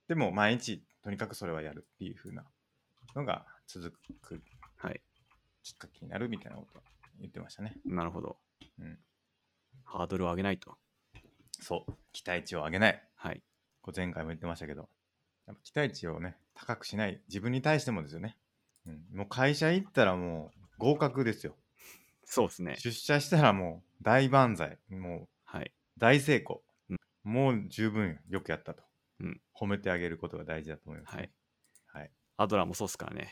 [0.08, 2.44] でも毎日とにかくそれはやるっていう風な
[3.14, 4.42] のが続く
[4.76, 5.00] はい。
[5.62, 6.84] きっかけになるみたいなことは
[7.20, 7.74] 言ってましたね。
[7.84, 8.36] なるほど。
[8.78, 8.98] うん
[9.84, 10.76] ハードルを上げないと。
[11.60, 11.92] そう。
[12.12, 13.02] 期待値を上げない。
[13.14, 13.42] はい。
[13.82, 14.88] こう前回も言ってましたけど、
[15.46, 17.20] やっぱ期待値をね、高くしない。
[17.28, 18.36] 自分に対してもですよね。
[18.86, 21.56] うん、もう会社行ったらもう合格ですよ。
[22.24, 22.76] そうですね。
[22.78, 24.78] 出社したらもう大万歳。
[24.90, 25.72] もうはい。
[25.98, 26.62] 大成功。
[26.88, 28.82] うんもう十分よくやったと。
[29.20, 31.32] うん褒めてあげることが大事だと思います、はいね。。
[31.86, 32.10] はい。
[32.36, 33.28] アドラーもそうですからね。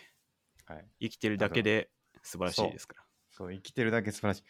[0.66, 0.86] はい。
[1.00, 1.90] 生きてるだけで
[2.22, 3.04] 素晴らしいですから。
[3.30, 4.44] そう、生きてるだけ素晴らしい。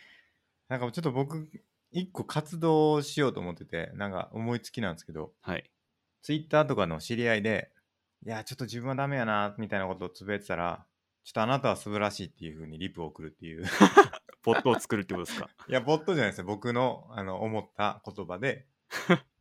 [0.68, 1.48] なんかちょっと僕、
[1.90, 5.70] 一個活動しようと思ってて、なんか思いつきなんですけど、はい。
[6.22, 7.72] ツイッターとかの知り合いで、
[8.24, 10.86] いや、ちょっと自分はダメやな、みたいなことをつぶやいてたら、
[11.24, 13.64] ちょっとあなたは素晴らしいっていう風にリプを送るっていう。
[14.42, 15.50] ポットを作るってことですか？
[15.68, 16.44] いや、ボットじゃないですよ。
[16.46, 18.66] 僕のあの思った言葉で、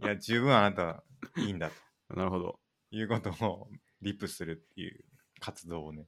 [0.01, 1.03] いや、十分あなたは
[1.37, 1.75] いいんだと
[2.15, 2.59] なるほど。
[2.91, 3.69] いうことを
[4.01, 5.05] リプするっていう
[5.39, 6.07] 活動をね、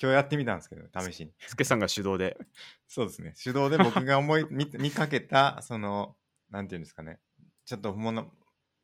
[0.00, 1.32] 今日やってみたんですけど、試しに。
[1.40, 2.38] スケさんが主導で。
[2.86, 3.34] そうですね。
[3.42, 6.16] 手動で僕が思い見見かけた、その、
[6.50, 7.18] なんていうんですかね、
[7.64, 8.32] ちょっともの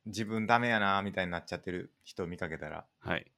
[0.05, 3.31] 自分ダメやな、みたいになっちゃってる人を見かけたら、はい。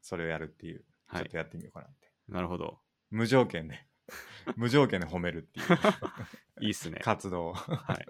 [0.00, 1.36] それをやるっていう、はいちょっと。
[1.38, 2.05] やってみようかなって。
[2.28, 2.80] なるほど。
[3.10, 3.86] 無条件で、
[4.56, 5.66] 無条件で褒めるっていう
[6.64, 7.00] いいっすね。
[7.02, 8.06] 活動をはい。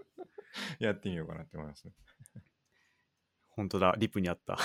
[0.80, 1.92] やってみようかなって思いますね。
[3.48, 3.94] 本当だ。
[3.98, 4.58] リプにあった。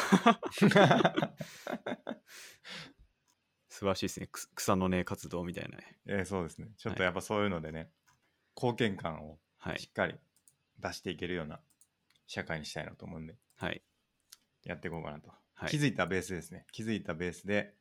[3.70, 4.28] 素晴らしいですね。
[4.28, 6.00] く草の根活動みたいなね。
[6.06, 6.70] えーそうですね。
[6.78, 7.92] ちょっとはいやっぱそういうのでね、
[8.56, 9.88] 貢献感をはいし。
[9.90, 10.20] っかり
[10.80, 11.62] 出していけるような
[12.28, 13.84] 社会にしたいなと思うんで、はい。
[14.64, 15.30] やっていこうかなと。
[15.30, 16.66] はい気づいたベースですね。
[16.72, 17.76] 気づいたベースで、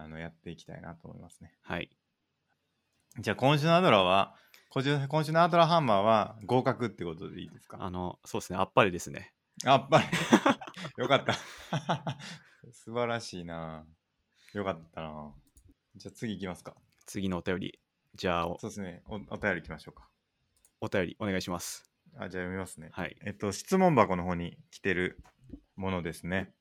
[0.00, 1.54] あの、やっていきたいなと思いますね。
[1.62, 1.90] はい。
[3.18, 4.34] じゃあ今週のアドラーは、
[4.70, 7.78] 今週今週のアドラーハンマーは合格ってことでいいですか？
[7.80, 8.58] あの、そうですね。
[8.58, 9.32] あっぱれですね。
[9.64, 10.04] あっぱり。
[10.98, 11.34] よかった。
[12.72, 13.86] 素晴らしいな。
[14.52, 15.34] よかったな。
[15.96, 16.76] じゃあ次行きますか。
[17.06, 17.80] 次のお便り。
[18.14, 19.02] じゃあお、そうですね。
[19.06, 20.08] おお便り行きましょうか。
[20.80, 21.90] お便りお願いします。
[22.16, 22.90] あじゃあ読みますね。
[22.92, 23.16] はい。
[23.24, 25.22] えっと、質問箱の方に来てる
[25.76, 26.54] ものですね。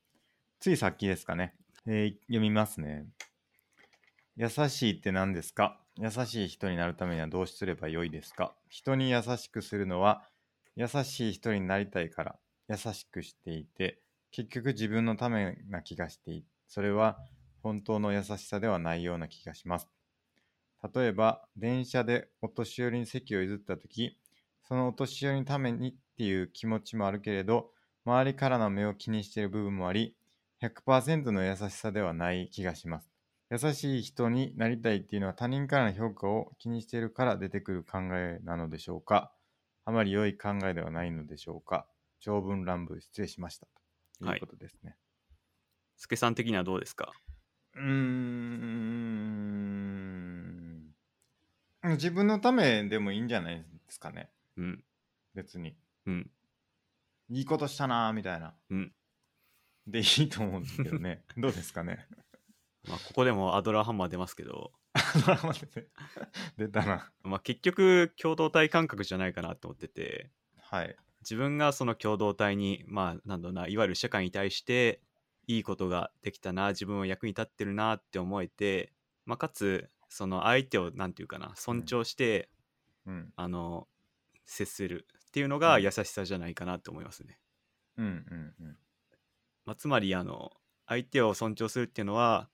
[0.59, 1.55] ついさっきですかね。
[1.89, 3.05] えー読みますね。
[4.35, 5.79] 優しいって何ですか？
[5.97, 8.53] 優しい人になるためにはどうすればよいですか？
[8.67, 10.23] 人に優しくするのは
[10.75, 12.35] 優しい人になりたいから
[12.67, 17.19] 優しくしていて結局自分のためな気がしていそれは
[17.63, 19.87] 本当の優しさではないような気がします。
[20.93, 24.17] 例えば電車でお年寄りに席を譲った時
[24.67, 27.69] そのお年寄りのためにっていう気持ちもあるけれど
[28.05, 30.16] 周りからの目を気にしている部分もあり
[30.61, 33.11] 100%の優しさではない気がします。
[33.49, 39.31] 優しい人になりたいっていうのは他人からの評価を気にしているから出てくる考えなのでしょうか？
[39.85, 41.87] あまり良い考えではないのでしょうか？
[42.19, 43.67] 長文乱文失礼しました。
[44.19, 44.97] ということですね。
[45.95, 47.13] スケさん的にはどうですか？
[47.75, 48.97] うーん。
[51.83, 54.29] 自分のためでもいいんじゃないですかね。
[54.57, 54.83] うん。
[55.35, 55.77] 別に。
[56.05, 56.29] うん。
[57.29, 58.55] いいことしたなーみたいな。
[58.69, 58.91] うん。
[59.87, 61.23] でいいと思うんですけどね。
[61.37, 62.07] どうですかね。
[62.87, 64.71] まあ、ここでもアドラーハンマー出ますけど、
[65.25, 65.87] ドラマでね
[66.57, 67.11] 出たな。
[67.23, 70.95] まあ、結局、共同体感覚じゃないかなと思ってて、はい。
[71.21, 75.01] 自分がその共同体に、まあ、なんだろうな、いわゆる社会に対して、
[75.47, 78.93] いいことができたな、自分は役に立ってるなって思えて、
[79.25, 82.49] まあ、かつ、その相手を、なんていうかな、尊重して、
[83.05, 83.33] うん。
[83.35, 83.87] あの、
[84.45, 87.39] 接するっていうのがうん優しさじゃないかなと思いますね。
[87.97, 88.77] うんうんうん。
[89.67, 90.53] まあ、つまり、あの、
[90.87, 92.49] 相手を尊重するっていうのは、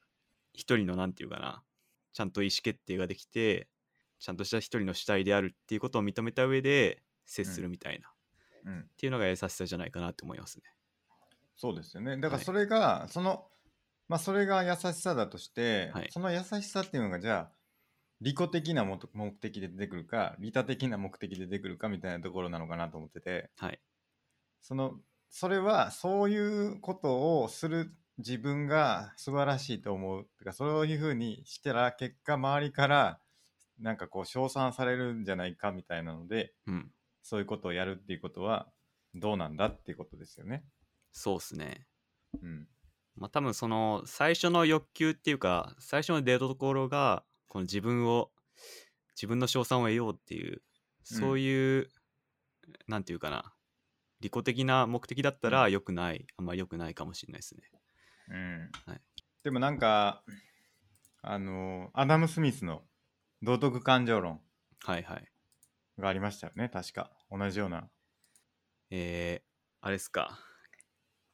[0.52, 1.64] 一人の、なんていうかな、
[2.12, 3.70] ちゃんと意思決定ができて、
[4.18, 8.12] ちゃんとした一人の主体であるっていうことを認めた上で接するみたいな、っ
[8.66, 10.64] うん、ていうのが優しさじゃないかなと思いますね。
[11.56, 12.18] そうですよね。
[12.18, 13.48] だからはいそれが、その、
[14.08, 17.58] まあそれが優しさだとして、はいその優しさっていうのがじゃあ、
[18.22, 23.80] 利己的な目的で出てくるか、利他的な目的で出てくるかみたいなところなのかなと思ってて、はい。
[24.62, 25.00] その、
[25.36, 30.26] それはそういうことをする自分が素晴らしいと思う。
[30.38, 33.20] てかそういうふうにしたら結果周りから
[33.80, 36.92] なんかこう称賛されるんじゃないかみたいなのでうん。
[37.24, 38.68] そういうことをやるっていうことは
[39.16, 40.64] どうなんだっていうことですよね。
[41.12, 41.88] そうっすね。
[42.40, 42.68] うん。
[43.16, 48.30] まあ多分その最初の欲求っていうか最初の出どころがこの自分を
[49.16, 50.62] 自分の称賛を得ようっていう
[51.04, 51.90] そういう、
[52.88, 53.52] なんていうかな
[54.24, 57.64] 利己的な目的だったら良くない、あんまり良くないかもしれないですね。
[58.30, 58.72] うん。
[58.86, 59.02] はい。
[59.44, 60.24] でもなんか
[61.22, 62.84] あのアダム・スミスの
[63.42, 64.40] 道徳感情論。
[64.80, 65.30] はいはい。
[66.00, 67.12] がありましたよね確か。
[67.30, 67.90] 同じような。
[68.92, 69.48] えー、
[69.82, 70.40] あれですか。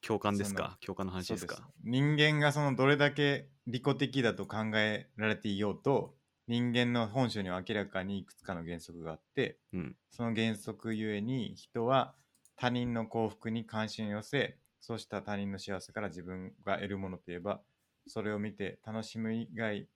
[0.02, 0.78] 共感ですか？
[0.84, 1.69] 共感の話ですか？
[1.84, 6.15] 人間がそのどれだけ利己的だと考えられていようと
[6.47, 9.95] 人間の本性には明らかにいくつかの原則があってうん。
[10.10, 12.15] その原則ゆえに人は
[12.59, 17.61] 他人の幸福に関心を寄せそうした他人の幸せから自分が得るものといえば
[18.05, 19.87] それを見て楽しむ以外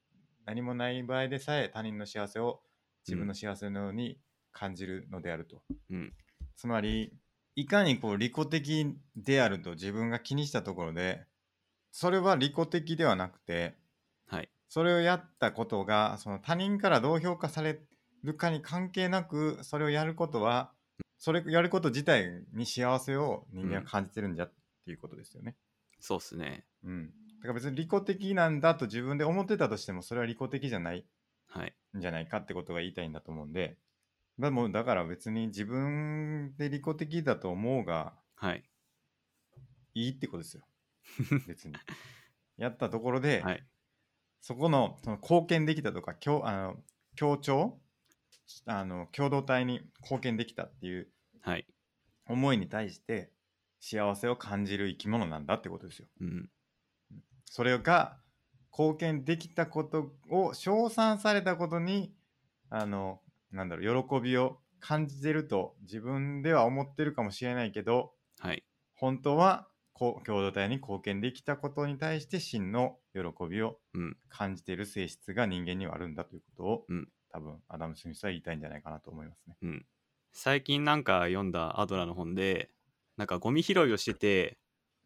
[0.46, 2.62] 何もない場合でさえ他人の幸せを
[3.06, 4.18] 自分の幸せのように
[4.54, 6.14] 感じるのであると、うん。
[6.56, 7.14] つまり
[7.56, 11.26] いかにこう利己的であると自分が気にしたところで
[11.92, 13.76] それは利己的ではなくて
[14.28, 14.50] はい。
[14.70, 17.82] それをやったことがその他人からどう評価され
[18.24, 20.72] るかに関係なくそれをやることは
[21.24, 25.56] それやること自体に幸せを人間は感じてるんじゃっていうことですよね。
[26.02, 27.14] そうっすねうん。
[27.40, 31.06] だから別に利己的なんだと自分で思ってたとしてもそれは利己的じゃない
[31.48, 33.78] はいんじゃないかってことが言いたいんだと思うんで。
[34.38, 38.64] だもうだから別に自分で利己的だと思うがはい
[39.94, 40.64] いいってことですよ。
[41.48, 41.76] 別に。
[42.58, 43.66] やったところで、はい
[44.42, 46.76] そこのその貢献できたとか協あの
[47.16, 47.80] 協調
[48.66, 51.13] あの共同体に貢献できたっていう
[51.44, 51.68] はい。
[52.26, 53.30] 思いに対して
[53.80, 56.08] 幸せを感じる生き物なんだってことですよ。
[56.22, 56.50] うん。
[57.46, 58.18] それが
[58.72, 62.16] 貢献できたことを称賛されたことに
[62.70, 63.20] あの
[63.52, 68.64] なんだろう喜びを感じてると自分では思ってるかもしれないけどはい。
[68.96, 69.68] 本当は
[70.00, 74.18] 共同体に貢献できたことに対して真の喜びをうん。
[74.30, 77.10] 感じている性質が人間にはあるんだということを、うん。
[77.32, 79.58] 多分アダム・スミスは言いたいんじゃないかなと思いますね。
[79.62, 79.86] うん
[80.34, 82.70] 最近なんか読んだアドラーの本で
[83.18, 84.58] なんかゴミ拾いをしてて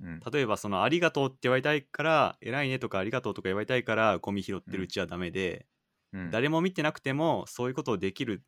[0.01, 5.65] うん、例えばそのありがとうって言われたいから偉いねとかありがとうとか言われたいからゴミ拾ってるうちはダメで、
[6.13, 6.31] うん。
[6.31, 8.43] 誰も見てなくてもそういうことをできる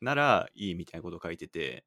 [0.00, 1.84] ならいいみたいなことを書いてて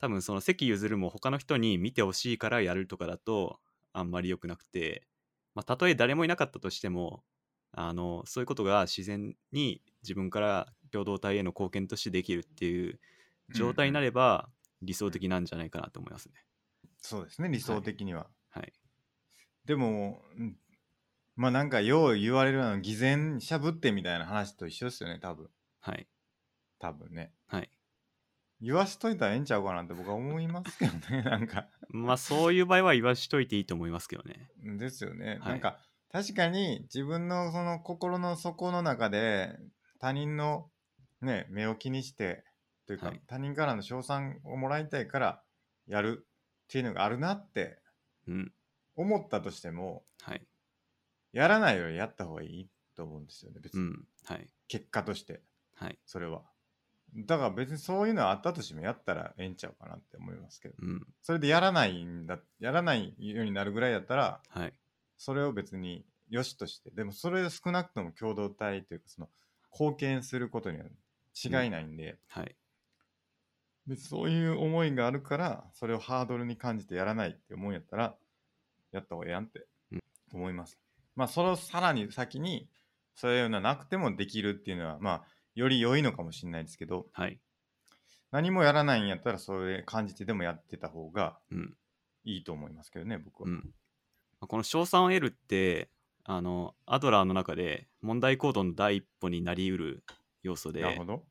[0.00, 3.58] 多分その席譲るも他の人に見てほしいからやるとかだと
[3.92, 5.06] あんまり良くなくて、
[5.54, 7.22] まあ、たとえ誰もいなかったとしても
[7.72, 13.00] あのそういうことが自然に自分から共同体への貢献としてできるっていう
[13.50, 14.48] 状態になる、れば
[14.82, 16.34] 理想的なんじゃないかなと思いますね。
[16.98, 18.28] そうですね理想的には。
[18.50, 18.72] はい。
[19.66, 20.56] でも、うん
[21.36, 25.48] まあなんかよう言われるのは偽善しゃぶってみたいな話と一緒ですよね多分
[25.80, 26.06] はい。
[26.78, 27.32] 多分ね。
[27.46, 27.70] はい。
[28.60, 31.66] 言わしといたらええんちゃうかなって僕は思いますけどね なんか。
[31.88, 34.48] まあそういう場合は言わしといていいと思いますけどね。
[34.78, 35.30] ですよね。
[35.30, 35.80] はいなんか
[36.10, 39.58] 確かに自分のその心の底の中で
[39.98, 40.70] 他人の
[41.20, 42.44] ね目を気にして
[42.86, 45.42] というか、はい他人からの称賛をもらいたいから
[45.86, 46.26] やる
[46.64, 47.78] っていうのがあるなって
[48.26, 48.52] うん。
[48.96, 50.46] 思ったとしてもはい。
[51.32, 54.04] やらないよりやった方がいいと思うんですよね別に、うん。
[54.24, 54.46] はい。
[54.68, 55.42] 結果として
[55.74, 55.98] はい。
[56.06, 56.42] それは。
[57.16, 61.06] だから別にそういうのあったとしてもやったらええんちゃうかなって思いますけどうん。
[61.22, 64.72] それでやらないんだやらないようになるぐらいだったらはい。
[65.16, 69.28] それを別に良しとしてでもそれを少なくとも共同体というかその
[69.72, 70.84] 貢献することには
[71.34, 72.56] 違いないんで、はい。
[73.86, 78.14] 別にそういう思いがあるからそれをハードルに感じてやらないって思うんやったら
[78.92, 80.00] やった方がええやんってうん
[80.32, 80.78] 思います、
[81.16, 82.68] まあそれをさらに先に
[83.14, 85.22] そういうのなくてもできるっていうのはまあ
[85.54, 87.38] より良いのかもしれないですけどはい。
[88.32, 91.74] 何もやらないんやったらそれ感じてでもやってた方がうん。
[92.24, 93.56] いいと思いますけどね僕は、うん。
[93.56, 93.60] ま
[94.42, 95.90] あこの賞賛を得るって、
[96.24, 100.04] あの、アドラーの中で問題行動の第一歩になりうる
[100.42, 101.22] 要素でなるほ、ど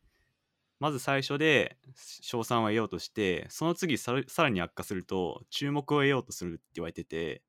[0.84, 7.41] まず最初で賞賛を得ようとして、その次さらさらに悪化すると、注目を得ようとするって言われてて、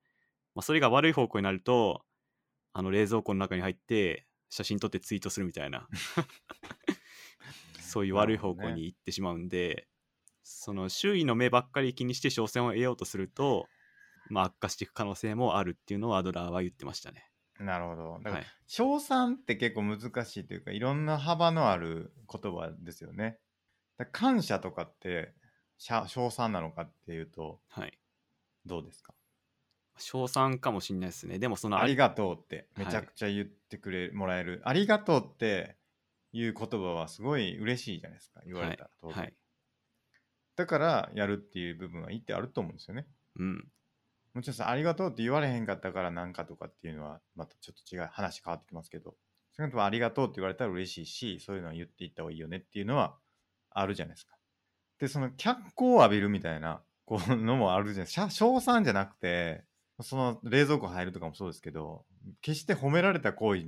[0.55, 2.03] まあ、それが悪い方向になると、
[2.73, 5.89] あの冷蔵庫の中に入って写真撮ってツイートするみたいな
[7.83, 9.89] そういう悪い方向に行ってしまうんで、
[10.45, 13.67] その周囲の目ばっかり気にして賞賛を得ようとすると、
[14.31, 17.34] まあ、悪化していく可能性もあるっていうのをアドラーは言ってましたね。
[17.61, 23.39] なるほどだからはい、称賛って結構難しいというかいろんな幅のある言葉ですよね。
[24.13, 25.35] 感謝とかって
[25.79, 27.99] しゃ称賛なのかっていうとはい。
[28.67, 29.15] どうですか？
[29.99, 31.39] 賞賛かもしれないですね。
[31.39, 35.77] でもそのありがとうってはいめちゃくちゃ言ってくれ、もらえるありがとうって
[36.33, 39.35] いう言葉はすごい嬉しいじゃないですか言われたら当然、はい。
[40.57, 43.07] だからやるっていう部分は一定あると思うんですよね
[43.39, 43.69] うん。
[44.35, 49.15] もちろんさありがとうって言われへんかったからなんかとかっていうのはまたちょっと違う話変わってきますけど
[49.57, 53.17] 少なくともありがとうって言われたら嬉しいしそういうのは言っていった方がいいよねっていうのは
[53.71, 54.37] あるじゃないですか。
[54.99, 58.31] でその脚光を浴びるみたいなこうのもあるじゃないですか。
[58.31, 59.65] 称賛じゃなくて
[60.01, 62.05] その冷蔵庫入るとかもそうですけど
[62.41, 63.67] 決して褒められた行為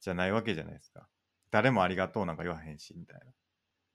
[0.00, 1.06] じゃないわけじゃないですか。
[1.50, 3.26] 誰もありがとうなんか言わへんしみたいな。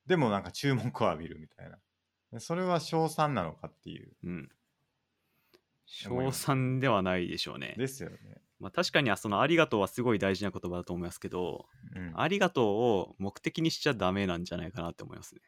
[0.06, 2.40] でもなんか注目を浴びるみたいな。
[2.40, 4.12] それは称賛なのかっていう。
[4.24, 4.50] うん。
[5.86, 7.76] 称賛ではないでしょうね。
[7.78, 8.18] ですよね、
[8.60, 11.66] まあ、確かにそのありがとうはすごい大事な言葉だと思いますけど、
[11.96, 15.42] うん、ありがとうを目的にしちゃダメなんじゃないかなって思いますね。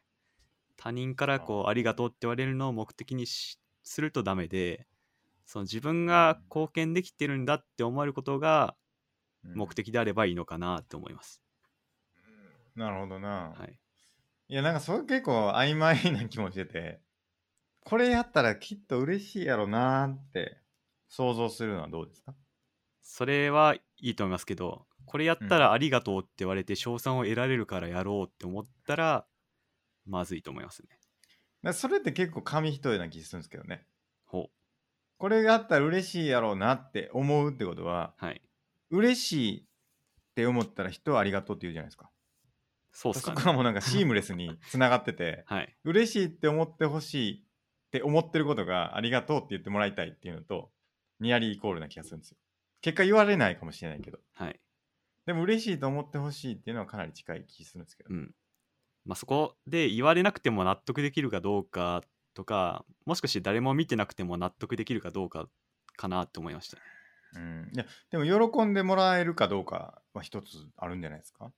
[0.77, 4.87] 他人からこうありがとうって言われるのを目的にしするとダメで、
[5.45, 8.75] その自分が貢献できてるんだって思えることが
[9.45, 11.41] うん目的であればいいのかなって思います。
[12.75, 13.79] なるほどな、はい。
[14.49, 16.99] い、やなんかそれ結構曖昧な気もしてて
[17.85, 20.57] これやったらきっと嬉しいやろなーって
[21.07, 22.33] 想像するのはどうですか？
[23.01, 29.25] それはいいと思いますけど、これやったらありがとうって言われて称賛を得られるからやろうって思ったら、
[30.07, 30.83] まずいと思います
[31.63, 31.73] ね。
[31.73, 33.87] それって結構紙一重な気するんですけどね
[34.25, 34.51] ほ
[35.17, 38.25] これやったら嬉しいやろうなって思うってことはう。
[38.25, 38.41] はい。
[38.91, 39.65] 嬉しいっ
[40.35, 42.09] て思ったら人はありがとうって言うじゃないですか
[42.91, 43.49] そうっすかねそこ。
[43.49, 45.75] はもうなんかシームレスにつながってて はい。
[45.83, 47.44] 嬉しいって思ってほしい
[47.95, 50.69] って思ってることがありがとうって言ってもらいたいっていうのと
[51.19, 52.37] ニアリーイコールな気がするんですよ
[52.81, 54.59] 結果言われないかもしれないけどはい。
[55.25, 58.31] でも嬉しいと思ってほしいっていうのはかなり近い気するんですけど、うん。
[59.05, 62.03] まあ、そこで言われなくても納得できるかどうか
[62.35, 65.47] とか、もしかして誰も見てなくても納得できるかどうか
[65.97, 66.77] かなって思いました。
[67.35, 70.45] うん、いやでも喜んでもらえるかどうかは一つ
[70.77, 71.51] あるんじゃないですか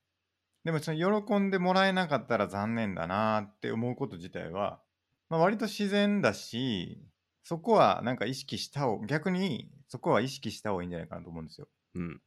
[0.64, 4.80] でもその喜んでもらえなかったら残念だなって思うこと自体は、
[5.28, 7.02] まあ、割と自然だし
[7.44, 12.20] そこはなんか意識した方逆にそこは意識した方がいいんじゃないかなと思うんですようん。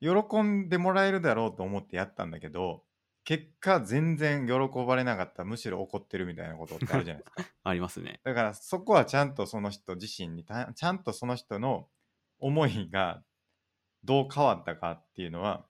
[0.00, 2.82] 喜んでもらえるだろうと思ってやったんだけど
[3.24, 4.52] 結果全然喜
[4.86, 8.20] ばれなかったむしろ怒ってるみたいなことってあるじゃないですか ありますね。
[8.22, 11.88] だからそこはちゃんとその人自身にたちゃんとその人の
[12.38, 13.24] 思いが
[14.04, 15.66] どう変わったかっていうのは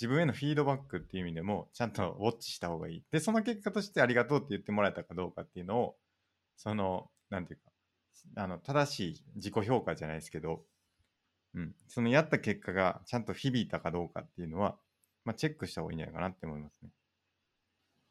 [0.00, 3.04] 自分へのフィードバックっていう意味でもちゃんとウォッチした方がいい。
[3.10, 5.96] でその結果としてありがとうって言ってもらえたかどうかっていうのを
[6.56, 7.72] そのなんていうか
[8.36, 10.64] あの正しい自己評価じゃないですけど、
[11.54, 14.76] うん、そのやった結果がちゃんと響いたかどうかっていうのは、
[15.24, 16.90] まあ、チェックした方がいいんじゃないかなって思いますね。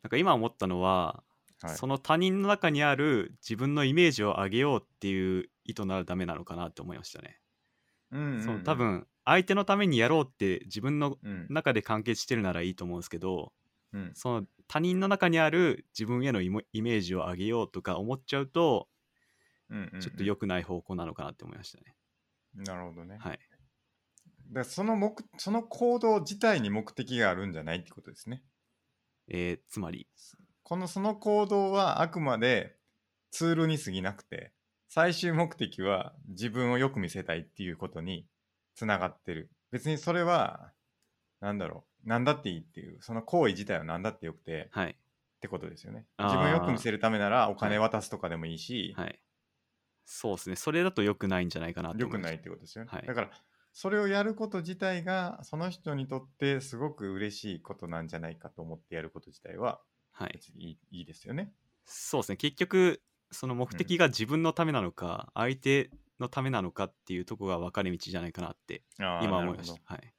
[0.04, 1.24] なんか今思ったのは、
[1.62, 7.40] はい、その他人の中にある自分のイメージを上げようっていう意図ならダメなのかなって思いましたね。
[8.12, 13.52] うんうんうんそう多、分相手のためにやろうって自分のうん中で完結してるならいいと思うんですけど
[13.92, 18.88] うんその他人の中にある自分へのイメージを上げようとか思っちゃうと
[19.70, 21.96] うんうんうんちょっと良くない方向なのかなって思いましたね。
[22.54, 23.18] なるほどね。
[23.20, 23.40] はい。
[24.52, 28.44] だその目その行動自体に目的があるんじゃないってことですね。
[29.28, 30.08] えーつまり
[30.64, 32.76] このその行動はあくまで
[33.32, 34.54] ツールに過ぎなくて
[34.88, 38.28] 最終目的は自分をよく見せたいっていうことに
[38.76, 39.50] つながってる。
[39.72, 40.72] 別にそれは
[41.42, 42.08] なんだろう。
[42.08, 44.92] 何だっていいっていうその行為自体は何だってよくてはい。
[44.92, 46.06] ってことですよね。
[46.20, 49.20] 自分をよく見せるためならお金渡すとかでもいいし、はい。
[50.06, 50.56] そうですね。
[50.56, 52.90] それだと良くないんじゃないかなって思いました良くないってことですよね。
[52.92, 53.06] はい。
[53.06, 53.30] だから
[53.74, 60.32] それをやること自体がその人にとってすごく嬉しいことなんじゃないかと思ってやること自体ははい。
[60.34, 61.52] 別にいいいいですよね。
[61.86, 62.38] そうですね。
[62.38, 69.80] 結局その目的が自分のためなのか、相手のためなのかっていうとこが分かれ道じゃないかなって今思いましなるほど。
[69.88, 70.14] たはい。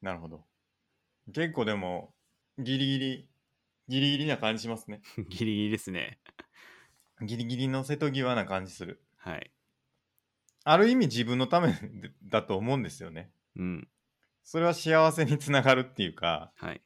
[0.00, 0.44] なるほど。
[1.32, 2.14] 結構でも
[2.58, 3.28] ギリギリ
[3.88, 5.02] ギリギリな感じしますね。
[5.28, 6.18] ギリギリですね。
[7.20, 9.02] ギリギリの瀬戸際な感じする。
[9.16, 9.52] はい。
[10.64, 11.74] ある意味自分のため
[12.24, 13.32] だと思うんですよね。
[13.56, 13.88] うん。
[14.44, 16.82] それは幸せにつながるっていうかはい。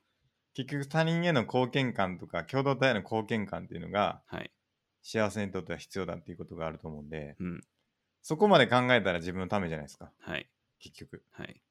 [0.55, 4.51] 結局他人への貢献感とか共同体への貢献感っていうのがはい。
[5.03, 7.65] 幸せにとっては必要だっていうことがあると思うんでうん
[8.27, 10.11] そこまで考えたら自分のためじゃないですか。
[10.19, 10.49] はい。
[10.81, 11.23] 結局。
[11.31, 11.63] はい。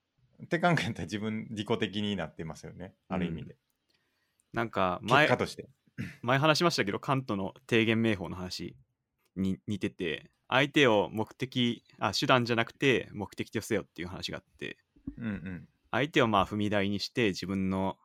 [0.42, 2.94] って考えたら自分自己的になってますよね。
[3.10, 3.58] ある意味で。
[4.54, 5.68] なんか結前果として。
[6.24, 8.78] 前話しましたけどカントの低減名法の話
[9.36, 14.78] に似てて相手を目的あ手段じゃなくて目的とせよっていう話があって。
[15.18, 15.68] うんうん。
[15.92, 18.00] 相手をまあ踏み台にして自分の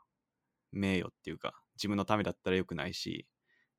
[0.72, 3.28] 名誉っていうか自分のためだったらよくないし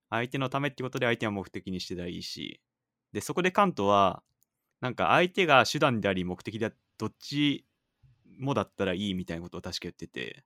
[0.09, 2.61] 相手のためってことで相手は目的にしてたらいいし。
[3.11, 4.23] でそこでカントは
[4.81, 7.65] なんか相手が手段であり目的でどっち
[8.39, 10.43] もだったらいいみたいなことを確か言ってて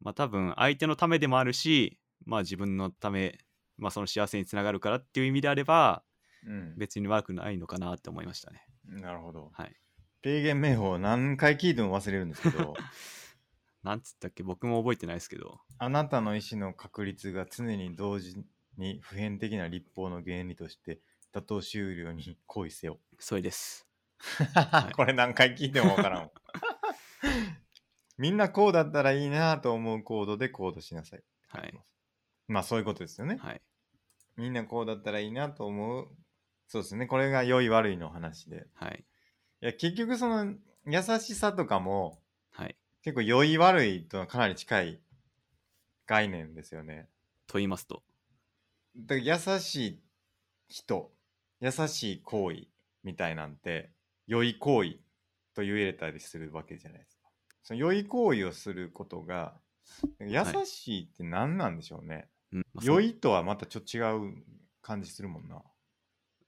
[0.00, 3.38] まあ多分相手のためでもあるし、まあ自分のため、
[3.76, 6.02] まあその幸せにつながるからっていう意味であれば、
[6.46, 6.74] うん。
[6.78, 8.64] 別に悪くないのかなって思いましたね。
[8.86, 9.50] なるほど。
[9.52, 9.76] はい。
[10.24, 12.74] 提言名法何回聞いても忘れるんですけど、
[13.84, 14.42] なんつったっけ？
[14.42, 18.42] 僕も覚えてないですけど、あなたの意思の確率が常に同時
[18.78, 21.00] に普遍的な立法の原理として
[21.32, 22.98] 妥当終了に行為せよ。
[23.18, 23.86] それです。
[24.90, 26.30] いこれ何回聞いてもわからんわ。
[28.18, 31.24] みんなこうだったらいいなと思うコードでコードしなさい。
[31.48, 31.74] はい。
[32.48, 33.36] まあそういうことですよね。
[33.36, 33.62] はい。
[34.36, 36.08] みんなこうだったらいいなと思う。
[36.66, 37.06] そうですね。
[37.06, 38.66] これが良い悪いの話で。
[38.74, 39.04] はい。
[39.62, 40.54] いや結局その
[40.86, 42.76] 優しさとかもはい。
[43.02, 45.00] 結構良い悪いとかなり近い
[46.06, 47.08] 概念ですよね。
[47.46, 48.02] と言いますと、
[48.96, 50.02] だ優しい
[50.68, 51.10] 人、
[51.60, 52.66] 優しい行為
[53.04, 53.90] みたいなんて
[54.26, 54.98] 良い行為
[55.54, 57.28] と言えたりするわけじゃないですか。
[57.62, 59.54] その良い行為をすることが
[60.20, 62.28] 優しいって何なんでしょうね。
[62.52, 64.00] うんまあそう良いとはまたちょっと違
[64.30, 64.42] う
[64.82, 65.62] 感じするもんな。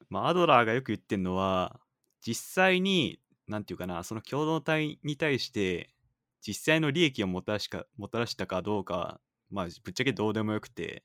[0.08, 1.80] まあ、アドラーがよく言ってるのは
[2.20, 5.90] 実際に何て言うかなその共同体に対して
[6.46, 11.04] 実際の利益をもたらしかもたらしたかどうかまあぶっちゃけどうでもよくて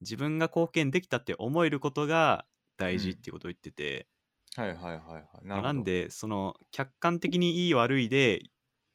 [0.00, 2.44] 自分が貢献できたって思えることが
[2.76, 4.06] 大事っていうことを言ってて、
[4.56, 5.46] はいはいはいはい。
[5.46, 8.42] ななんでその客観的にいい悪いで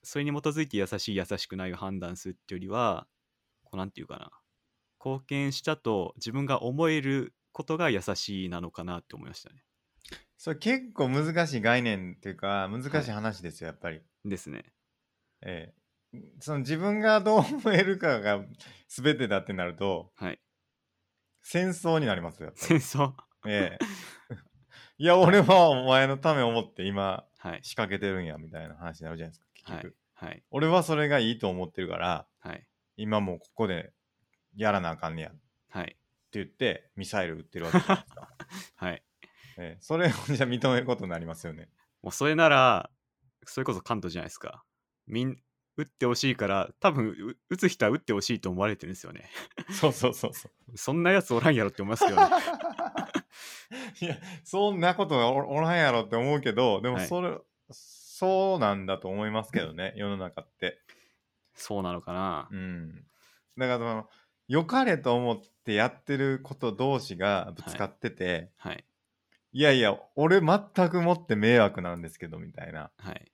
[0.04, 3.08] それに基づいて優しい優しくないを判断するっていうよりは
[3.64, 4.32] こうなんていうかな
[5.04, 9.64] 貢献したと自分が思えることが優しいなのかなって思いましたね。
[10.38, 14.02] それ結構難しい概念っていうか難しい話ですよ、やっぱり。
[14.24, 14.64] ですね。
[15.42, 15.74] え
[16.14, 18.44] え、その自分がどう思えるかが
[18.88, 20.40] 全てだってなるとはい。
[21.42, 22.52] 戦争になりますよ。
[22.56, 23.14] 戦争？
[23.48, 23.86] ええ、
[24.98, 27.60] いや俺はお前のためを思って今はい。
[27.64, 30.30] 仕掛けてるんやみたいな話になるじゃないですか結局、はい。
[30.30, 30.44] はい。
[30.52, 32.68] 俺はそれがいいと思ってるからはい。
[32.98, 33.94] 今もうここで
[34.56, 35.96] やらなあかんねやってはい。
[36.32, 38.28] 言ってミサイル撃ってるわけじゃないですか、
[38.76, 39.04] はい。
[39.58, 41.70] ええ、それをじゃあ認めることになりますよね
[42.02, 42.90] もうそれなら、
[43.46, 44.64] それこそ関東じゃないですか。
[45.08, 45.38] みん、
[45.76, 49.30] 打ってほしいから、多分う打つ人は打ってほしいと思われてるんですよね。
[49.72, 52.30] そうそうそうそう そんなやつおらんやろって思いますけどね。
[54.02, 57.38] いやそんなことがおおらんやろって思うけどでもはいそれ、
[57.72, 60.80] そうなんだと思いますけどね 世の中って
[61.54, 62.56] そうなのかなう。
[62.56, 63.06] ん
[63.58, 64.10] だからその
[64.48, 68.84] 良かれと思ってやってること同士がぶつかってて、はい。
[69.52, 73.32] い、やいや俺全くもって迷惑なんですけどみたいなはい。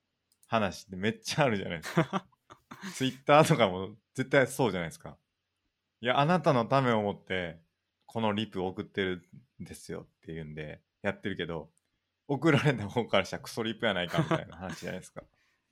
[0.47, 2.25] 話ってめっちゃあるじゃないですか
[2.95, 5.17] ツイッターとかも絶対そうじゃないですか
[6.01, 7.59] いやあなたのためを思って
[8.05, 11.69] このリプ送ってるんですよっていうんでやってるけど
[12.27, 15.23] 送られた方からしたらクソリプやないかみたいな話じゃないですか。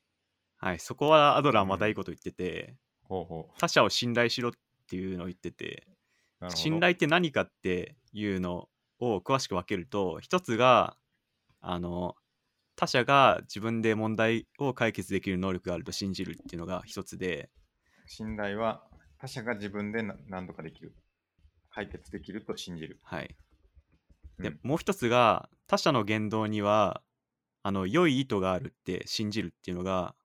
[0.58, 0.80] はい。
[0.80, 4.52] そこはアドラーまたいいこと言ってて、ほうほ他者を信頼しろっ
[4.88, 5.88] ていうのを言ってて、
[6.50, 8.70] 信頼って何かっていうの
[9.00, 10.96] を詳しく分けると一つが
[11.60, 12.16] あの
[12.76, 17.50] 他者が自分で問題を解決できる能力があると信じるっていうのが一つで
[18.06, 18.84] 信頼は
[19.18, 20.94] 他者が自分でな何とかできる。
[21.70, 23.00] 解決できると信じる。
[23.02, 23.36] はい
[24.40, 24.60] で、うん。
[24.64, 27.02] もう一つが他者の言動には
[27.64, 30.16] あの良い意図があるって信じるっていうのが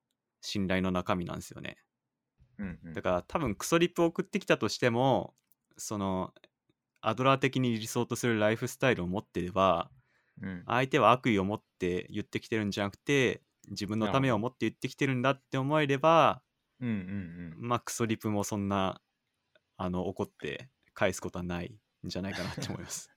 [0.40, 1.76] 信頼の中身なんですよね。
[2.58, 2.94] うんうん。
[2.94, 5.34] だから多分クソリップを送ってきたとしても
[5.76, 6.32] その
[7.00, 9.90] アドラー的に理想とするライフスタイルを持ってれば
[10.40, 10.62] うん。
[10.66, 16.42] 相手は悪意を持って言ってきてるんじゃなくて自分のためを持って言ってきてるんだって思えれば
[16.80, 17.68] うんうんうん。
[17.68, 19.00] まあクソリプもそんな
[19.76, 23.10] あの怒って返すことはないんじゃないかなって思います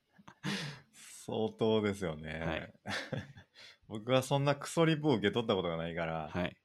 [1.25, 2.73] 相当ですよね、はい。
[3.87, 6.57] 僕はそんなクソリプを受け取ったことがないから、はい、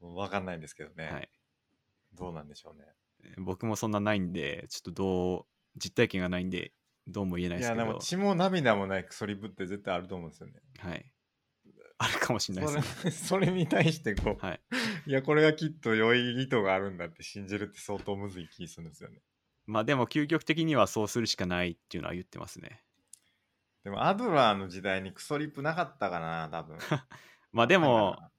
[0.00, 1.30] わかんないんですけどね、はい、
[2.12, 2.86] どうなんでしょうね。
[3.38, 6.72] 僕もそんなないんでちょっとどう実体験がないんで
[7.06, 7.86] どうも言えないいやですけど。
[7.86, 10.60] でも血も涙もないクソリプって絶対あると思うんですよね。
[10.78, 11.12] はい。
[11.98, 13.04] あるかもしれないそです。
[13.04, 14.60] ねれ それに対してこう、はい。
[15.06, 19.20] いやこれがきっと良い意図があるんだって信じるって相当むずい気するんですよね。
[19.66, 22.82] まあでも究極的にはそうするしかないっていうのは言ってますね
[23.84, 26.78] でもアドラーの時代にクソリプなかったかな多分。
[27.52, 28.30] まあでもな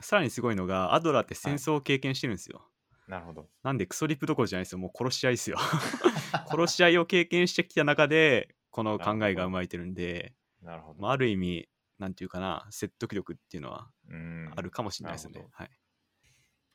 [0.00, 2.68] さらにすごいのがアドラーって戦争を経験してるんですよ、
[3.08, 3.48] なるほど。
[3.62, 4.78] なんでクソリップどころじゃないですよ。
[4.78, 5.56] もう殺し合いですよ。
[6.48, 11.68] 殺し合いを経験してきた中でこの考えが生まれてるんで、なるほど、まあ、ある意味
[11.98, 14.52] なんていうかな説得力っていうのはうん。
[14.54, 15.46] あるかもしれないですね。
[15.52, 15.70] はい。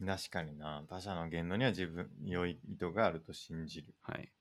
[0.05, 0.83] 確かにな。
[0.89, 3.93] 他者の言動には自分良い意図があると信じる。
[4.01, 4.31] はい、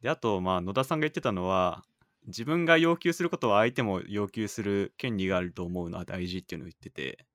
[0.00, 1.84] であとまあ野田さんが言ってたのは
[2.26, 7.26] 自分が要求することは相手も要求する権利があると思うのは大事っていうのを言ってて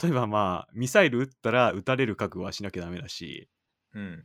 [0.00, 3.48] 例えばまあミサイル撃ったら撃たれる覚悟はしなきゃダメだし
[3.94, 4.24] うん。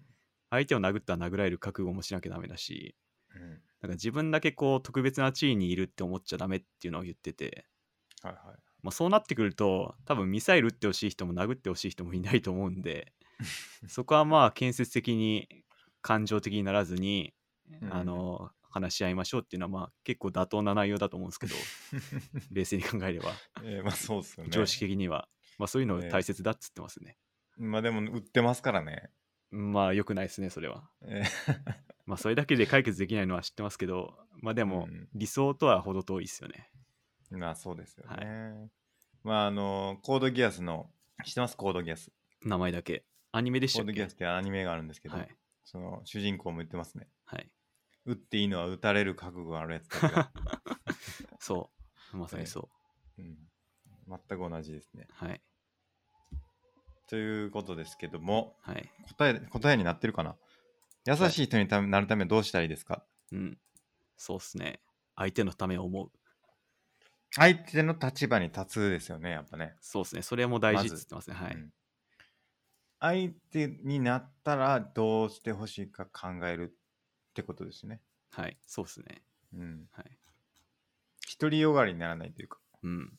[0.49, 2.95] 相手を殴ったら殴られる覚悟もしなきゃダメだし、
[3.35, 3.41] うん。
[3.81, 7.65] なんか自分だけこう特別な地位にいるって思っちゃダメっていうのを言ってて、
[8.21, 8.43] はいはい。
[8.81, 13.11] まあ、そうなってくると多分ミサイル撃ってほしい人も殴ってほしい人もいないと思うんで
[13.87, 15.65] そこはまあ建設的に
[16.01, 17.33] 感情的にならずに、
[17.81, 21.55] うんあの話し合いましょうっていうのはまあ結構妥当な内容だと思うんですけど
[22.51, 23.31] 冷静に考えれば
[23.63, 24.49] えーまあそうっすよね。
[24.51, 27.17] 常識的には、まあ、そういうのね大切だっつってますね。
[27.57, 29.09] まあでも売ってますからね。
[29.51, 30.89] まあ良くないですねそれは。
[31.03, 31.23] え
[32.05, 36.71] まあそれだけで解決できないのは知ってますけどまあでもうん理想とは程遠いですよね。
[37.31, 38.25] ーまあそうですよね。
[38.63, 38.69] は
[39.23, 40.89] まああの、コードギアスの、
[41.25, 41.57] 知ってます？
[41.57, 42.11] コードギアス。
[42.43, 43.05] 名前だけ。
[43.33, 43.91] アニメでしたっけ？
[43.91, 45.35] コードギアスってアニメがあるんですけど、はい。
[45.65, 47.09] その主人公も言ってますね。
[47.25, 47.51] はい。
[48.05, 50.31] 撃っていいのは撃たれる覚悟があるやつだけだ
[51.39, 51.69] そ
[52.13, 52.17] う。
[52.17, 52.69] まさにそ
[53.17, 53.21] う。
[53.21, 53.37] うん、
[54.07, 55.07] 全く同じですね。
[55.11, 55.41] はい。
[57.07, 58.89] ということですけども、はい。
[59.17, 60.35] 答え答えになってるかな？
[61.05, 63.57] 優しい人にたなるためにどうしたらいいですか、うん。
[64.17, 64.81] そうっすね。
[65.15, 66.11] 相手のためを思う。
[67.35, 69.75] 相手の立場に立つですよね、やっぱね。
[69.81, 70.21] そうですね。
[70.21, 71.35] それも大事っまずつってますね。
[71.35, 71.53] はい。
[71.53, 71.73] うん
[73.01, 76.77] 相手になったらどうしてほしいか考える
[77.39, 78.01] ってことですね。
[78.31, 78.57] はい。
[78.67, 79.23] そうですね。
[79.53, 79.87] うん。
[79.91, 80.05] はい。
[81.39, 82.59] 独りよがりにならないというか。
[82.83, 83.13] うん。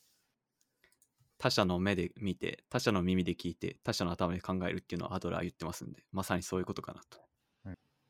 [1.38, 7.18] 他者の目で見て、他者の耳で聞いて、他者の頭で考えるっていうのはアドラー言ってますんで、まさにそういうことかなと。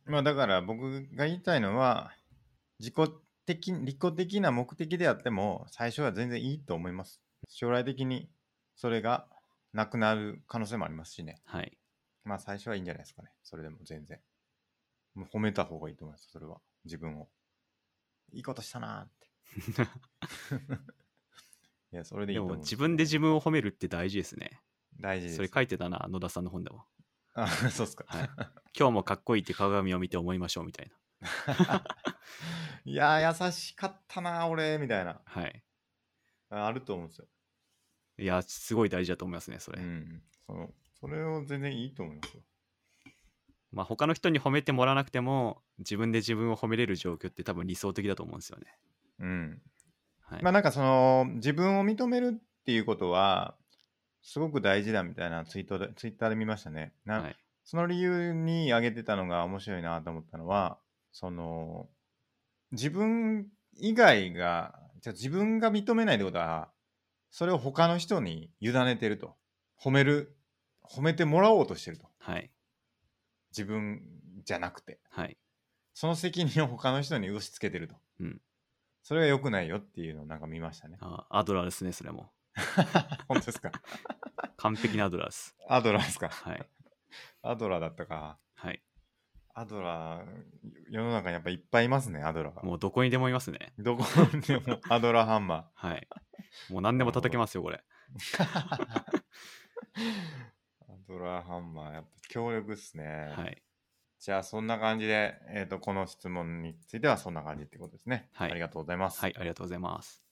[0.06, 2.10] まあだから僕が言いたいのは、
[2.80, 2.94] 自己
[3.46, 7.20] 的、利己的な目的であっても、最初は全然いいと思います。
[7.46, 8.28] 将来的に
[8.74, 9.28] それが
[9.72, 11.40] なくなる可能性もありますしね。
[11.44, 11.78] はい。
[12.24, 13.30] まあ最初はいいんじゃないですかね。
[13.44, 14.20] それでも全然。
[15.14, 16.28] もう褒めた方がいいと思います。
[16.30, 16.60] それは。
[16.84, 17.28] 自分を。
[18.32, 19.28] いいことしたなーって。
[21.92, 22.56] いや、それでいいでと思う。
[22.56, 24.60] も自分で自分を褒めるって大事ですね。
[25.00, 25.36] 大事です。
[25.36, 26.84] それ書いてたな、野田さんの本でも。
[27.34, 28.04] あ、そうっすか。
[28.08, 28.30] はい
[28.78, 31.84] 今日もかっこいいって鏡を見て思いましょうみたいな。
[32.84, 35.20] いやー、優しかったなー、俺、みたいな。
[35.24, 35.64] はい。
[36.50, 37.26] ああると思うんですよ。
[38.18, 39.82] いや、すごい大事だと思いますね、それ。
[39.82, 40.22] うん。
[40.46, 42.42] その、それを全然いいと思いますよ。
[43.72, 48.76] まあ、他の人に褒めてもらわなくても、自分で自分を褒めれる状況って多分理想的だと思うんですよね。
[49.20, 49.62] うん。
[50.22, 50.42] はい。
[50.42, 53.54] まあなんかその、自分を認めるっていうことは、
[54.22, 56.92] すごく大事だみたいなツイートで、ツイッターで見ましたね。
[57.04, 57.36] なはい。
[57.64, 60.78] その理由に挙げてたのが面白いなと思ったのは、
[61.12, 61.88] その、
[62.72, 66.70] 自分以外が、じゃあ自分が認めないってことは、
[67.30, 69.36] それを他の人に委ねてると。
[69.80, 70.36] 褒める、
[70.82, 72.06] 褒めてもらおうとしてると。
[72.18, 72.50] はい。
[73.50, 74.02] 自分
[74.44, 75.00] じゃなくて。
[75.10, 75.36] はい。
[75.94, 77.94] その責任を他の人に押し付けてると。
[78.20, 78.40] うん
[79.02, 80.98] それが良くないよっていうのをなんか見ましたね。
[81.00, 82.30] あアドラーですね、それも。
[83.28, 83.72] 本当ですか？
[84.58, 85.56] 完璧なアドラーです。
[85.68, 86.28] アドラーですか？
[86.28, 86.68] はい。
[87.42, 88.38] アドラーだったか。
[88.54, 88.82] はい。
[89.54, 90.26] アドラー、
[90.90, 92.62] 世の中にやっぱいっぱいいますね、アドラーが。
[92.62, 93.72] もうどこにでもいますね。
[93.78, 96.06] どこにでも アドラーハンマはい。
[96.68, 97.82] もう何でも叩けますよ、これ。
[101.10, 103.32] ドラーハンマー、やっぱ強力っすね。
[103.36, 103.60] はい。
[104.20, 108.28] じゃあ、そんな感じで、えっ、と、この質問についてはそんな感じってことですね。
[108.32, 109.20] はいありがとうございます。
[109.20, 110.22] はい、ありがとうございます。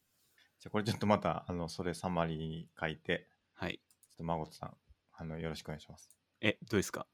[0.60, 3.80] じゃあ、これちょっとまた、あの、それサマリー書いて、はい。
[4.10, 4.76] ちょっと、孫さん、
[5.14, 6.16] あの、よろしくお願いします。
[6.40, 7.08] え、どうですか？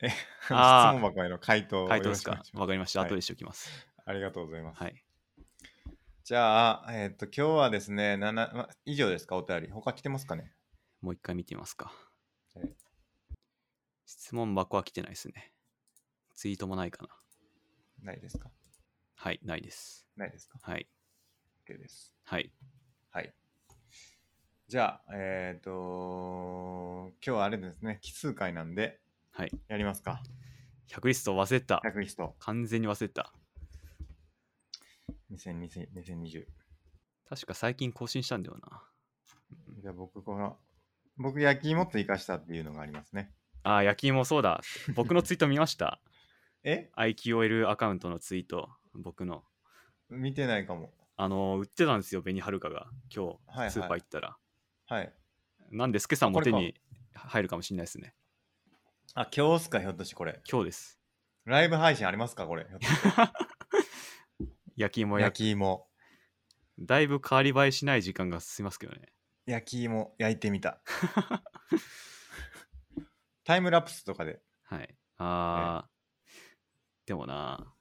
[0.00, 0.10] 質
[0.50, 2.42] あー問箱への回答を回答ですか？
[2.54, 3.00] わかりました。
[3.00, 3.68] はい後でしておきます。
[4.06, 4.82] ありがとうございます。
[4.82, 5.04] はい。
[6.24, 9.70] じゃあ、えっ、と、今日はですね、7、ま以上ですか、お便り。
[9.70, 10.52] 他来てますかね？
[11.02, 11.92] もう一回見てみますか
[12.54, 12.74] はい。
[14.16, 15.52] 質問箱は来てないですね。
[16.36, 17.08] ツイートもないかな。
[18.02, 18.48] ないですか？
[19.16, 20.06] はい、ないです。
[20.16, 20.58] ないですか？
[20.62, 20.88] はい。
[21.68, 22.14] ?OK です。
[22.22, 22.52] はい。
[23.10, 23.34] はい。
[24.68, 29.00] じゃあ、えっ、と、今日はあれですね、奇数回なんで、
[29.32, 29.50] はい。
[29.68, 30.22] やりますか
[30.88, 31.82] ？100リスト忘れてた。
[31.84, 33.32] 100リスト、完全に忘れてた。
[35.32, 36.46] 2020 2020。
[37.28, 38.82] 確か最近更新したんだよな。
[39.80, 40.56] じゃあ僕、この、
[41.16, 43.32] 僕、焼き芋と生かしたっていうのがありますね。
[43.64, 44.60] あー、焼き芋そうだ。
[44.94, 46.00] 僕のツイート見ました。
[46.62, 48.70] え？IQOL アカウントのツイート。
[48.94, 49.44] 僕の。
[50.10, 50.92] 見てないかも。
[51.16, 52.88] あのー売ってたんですよ、紅はるかが。
[53.14, 54.36] 今はいはい日、スーパー行ったら。
[54.86, 55.12] はい。
[55.70, 56.74] なんで、スケさんも手に
[57.14, 58.14] 入るかもしれないですね。
[59.14, 60.40] あ、今日っすか、ひょっとしてこれ。
[60.50, 61.00] 今日です。
[61.44, 62.66] ライブ配信ありますか、これ。
[64.76, 65.88] 焼き芋焼焼き芋。
[66.80, 69.12] だいぶ変わり映えしない時間が進みますけどね。
[69.46, 70.80] 焼き芋焼いてみた。
[73.44, 74.40] タイムラプスとかで。
[74.64, 74.94] はい。
[75.18, 77.72] あー、でもな、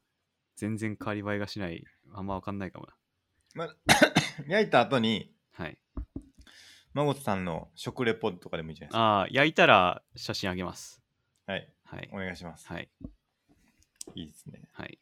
[0.55, 1.83] 全然変わり映えがしない。
[2.13, 3.67] あんまわかんないかもな。
[3.67, 3.75] ま
[4.47, 5.77] 焼いた後に、はい。
[6.93, 9.21] 孫さんの食レポとかでもいいじゃないですか。
[9.21, 11.01] あー、焼いたら写真あげます。
[11.47, 11.73] はい。
[11.85, 12.17] はいお。
[12.17, 12.67] 願いします。
[12.67, 12.89] はい。
[14.15, 14.61] いいですね。
[14.73, 14.99] はい。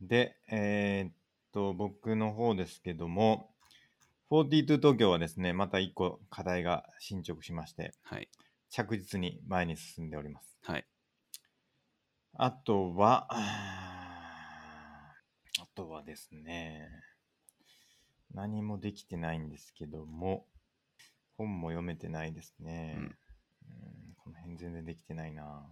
[0.00, 1.12] で、えーっ
[1.52, 3.54] と、僕の方ですけども、
[4.30, 8.28] 42東京はですね、また1個課題が進捗しまして、はい。
[8.74, 10.58] 着実に前に進んでおります。
[10.64, 10.84] はい。
[12.32, 15.12] あとは、あ
[15.76, 16.88] とはですね、
[18.32, 20.48] 何もできてないんですけども、
[21.36, 22.96] 本も読めてないですね。
[22.98, 23.14] うんうん
[24.16, 25.66] この辺全然できてないな。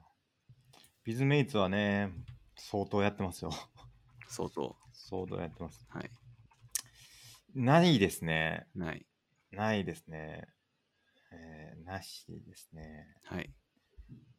[1.05, 2.13] ビズメイツはね、
[2.57, 3.51] 相当やってますよ。
[4.29, 4.77] 相当。
[4.95, 5.87] 相当やってます。
[5.89, 6.11] はい。
[7.55, 8.69] ないですね。
[8.75, 9.07] ない。
[9.51, 10.47] ないですね。
[11.33, 13.07] えーなしですね。
[13.25, 13.53] はい。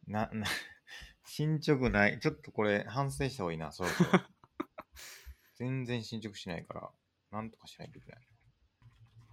[0.08, 0.48] な、な、
[1.26, 2.20] 進捗ない。
[2.20, 4.10] ちょっとこれ反省した方がいいな、そろそろ。
[5.56, 6.92] 全然進捗しないから、
[7.32, 8.28] なんとかしないといけない。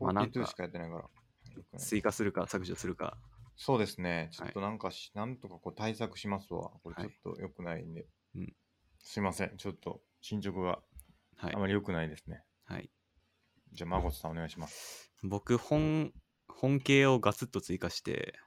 [0.00, 1.78] まあなんか42しかやってないから。
[1.78, 3.18] 追加するか削除するか。
[3.56, 4.28] そうですね。
[4.32, 6.70] ちょっとなんかし、なんとかこう対策しますわ。
[6.82, 8.06] これちょっと良くないんで。
[8.34, 8.56] うん
[9.02, 9.56] すいません。
[9.56, 10.82] ちょっと進捗が
[11.36, 11.58] はいあ。
[11.58, 12.44] まり良くないですね。
[12.64, 12.90] はい。
[13.72, 15.10] じゃあ、マゴトさんお願いします。
[15.22, 16.12] 僕、本、
[16.56, 18.38] 本系をガツッと追加して、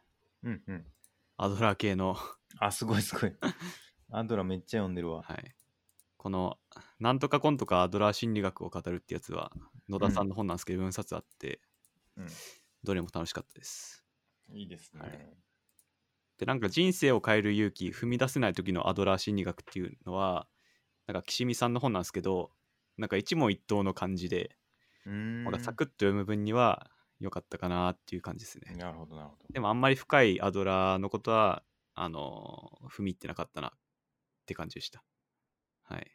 [0.44, 0.86] うんうん。
[1.38, 2.16] アドラー系の、
[2.60, 3.34] あ、すごいすごい。
[4.12, 5.24] アドラめっちゃ読んでるわ。
[5.24, 5.56] はい。
[6.18, 6.58] この、
[7.00, 9.52] なんとかコンとかアドラー心理学を語るってやつは、
[9.90, 11.60] 野田さんの本なんですけど、4冊あって、
[12.18, 12.28] うん。
[12.84, 14.06] どれも楽しかったです。
[14.50, 15.02] いいですね。
[15.02, 15.38] はい
[16.40, 20.48] で、なんか人生を変える勇気、踏み出せない時のアドラー心理学っていうのは、
[21.06, 22.52] なんか岸見さんの本なんですけど、
[22.98, 24.58] なんか一問一答の感じで。
[25.06, 26.90] なんかサクッと読む分には
[27.24, 28.76] 良かったかなっていう感じですね。
[28.76, 29.46] なるほど、なるほど。
[29.50, 31.64] でもあんまり深いアドラーのことは、
[31.96, 33.72] あのー踏み入ってなかったなっ
[34.46, 35.04] て感じでした。
[35.84, 36.12] はい。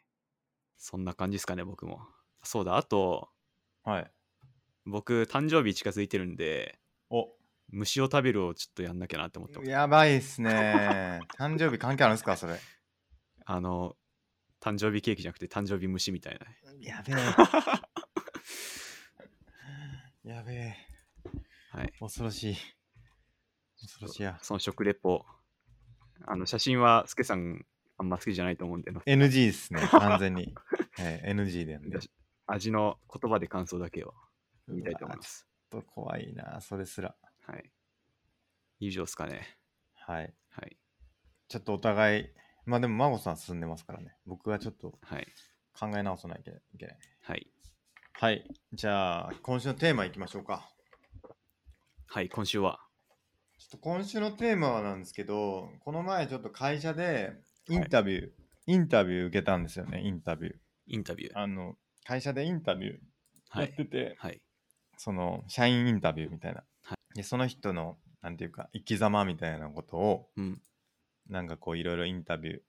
[0.77, 1.99] そんな感じですかね、僕も。
[2.43, 3.29] そうだ、あと、
[3.83, 4.11] はい。
[4.85, 6.79] 僕、誕生日近づいてるんで、
[7.09, 7.29] お
[7.69, 9.69] 虫を食べるをちょっとやんなきゃなって思ってます。
[9.69, 11.21] やばいっすね。
[11.37, 12.59] 誕生日関係あるんですか、それ。
[13.45, 13.97] あの、
[14.61, 16.45] 誕生日ケーキじゃなくて誕生日虫みたいな。
[16.79, 17.15] やべえ。
[20.29, 20.88] やべえ。
[21.71, 21.93] はい。
[21.99, 22.57] 恐ろしい。
[23.81, 24.39] 恐ろしいや。
[24.41, 25.25] その食レポ。
[26.25, 27.65] あの、写真は、スケさん、
[27.97, 30.55] あんま好きじゃないと思うんで、NG ですね、完全に。
[30.99, 31.99] えー NG でんで。
[31.99, 32.09] ち
[32.47, 34.13] 味の言葉で感想だけを
[34.67, 35.47] 言いたいと思います。
[35.73, 37.15] ょっと怖いな、それすら。
[37.45, 37.71] はい。
[38.79, 39.59] 以上ですかね。
[39.95, 40.33] はい。
[40.49, 40.77] はい。
[41.47, 42.29] ちょっとお互い、
[42.65, 44.15] まあでも、孫さん進んでますからね。
[44.25, 45.27] 僕はちょっとはい。
[45.73, 46.97] 考え直さないといけない。
[47.21, 47.51] はい。
[48.13, 48.51] はい。
[48.73, 50.69] じゃあ、今週のテーマいきましょうか。
[52.11, 52.79] はい、今週は。
[53.59, 57.33] ちょっと今週のテーマはなんですけど、この前ちょっと会社で
[57.69, 58.29] インタビュー、
[58.65, 60.55] インタビュー受けたんですよね、インタビュー。
[60.87, 61.37] インタビュー。
[61.37, 62.97] あの、会社でインタビュー
[63.49, 63.75] はいやっ。
[63.75, 64.41] てて、はい。
[64.97, 66.63] その、社員インタビューみたいな。
[66.81, 70.59] はで、その人の、なんていうか、生き様みたいなことを、うん。
[71.29, 72.59] なんかこう、いろいろインタビュー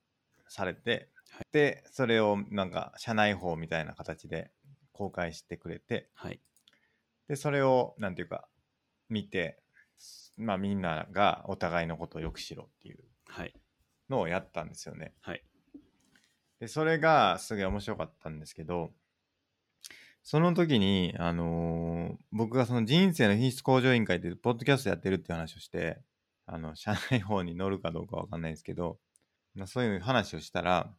[0.49, 4.51] されて、はいで、それをなんか、社内報みたいな形で
[4.93, 6.43] 公開してくれて、はい。
[7.27, 8.50] で、それを、なんていうか、
[9.11, 9.63] 見て、
[10.39, 13.55] まあみんながお互いのことをよくしろっていうはい。
[14.09, 15.13] のをやったんですよね。
[15.21, 15.45] はい。
[16.61, 18.93] で、それがすげえ面白かったんですけど、
[20.23, 26.01] その時に、あのー僕がその人生の品質向上委員会っていうポッドキャストやってるっていう話をして、
[26.47, 28.99] あの、社内法に乗るかどうかわかんないですけど、
[29.55, 30.93] まあ、そういう話をしたら、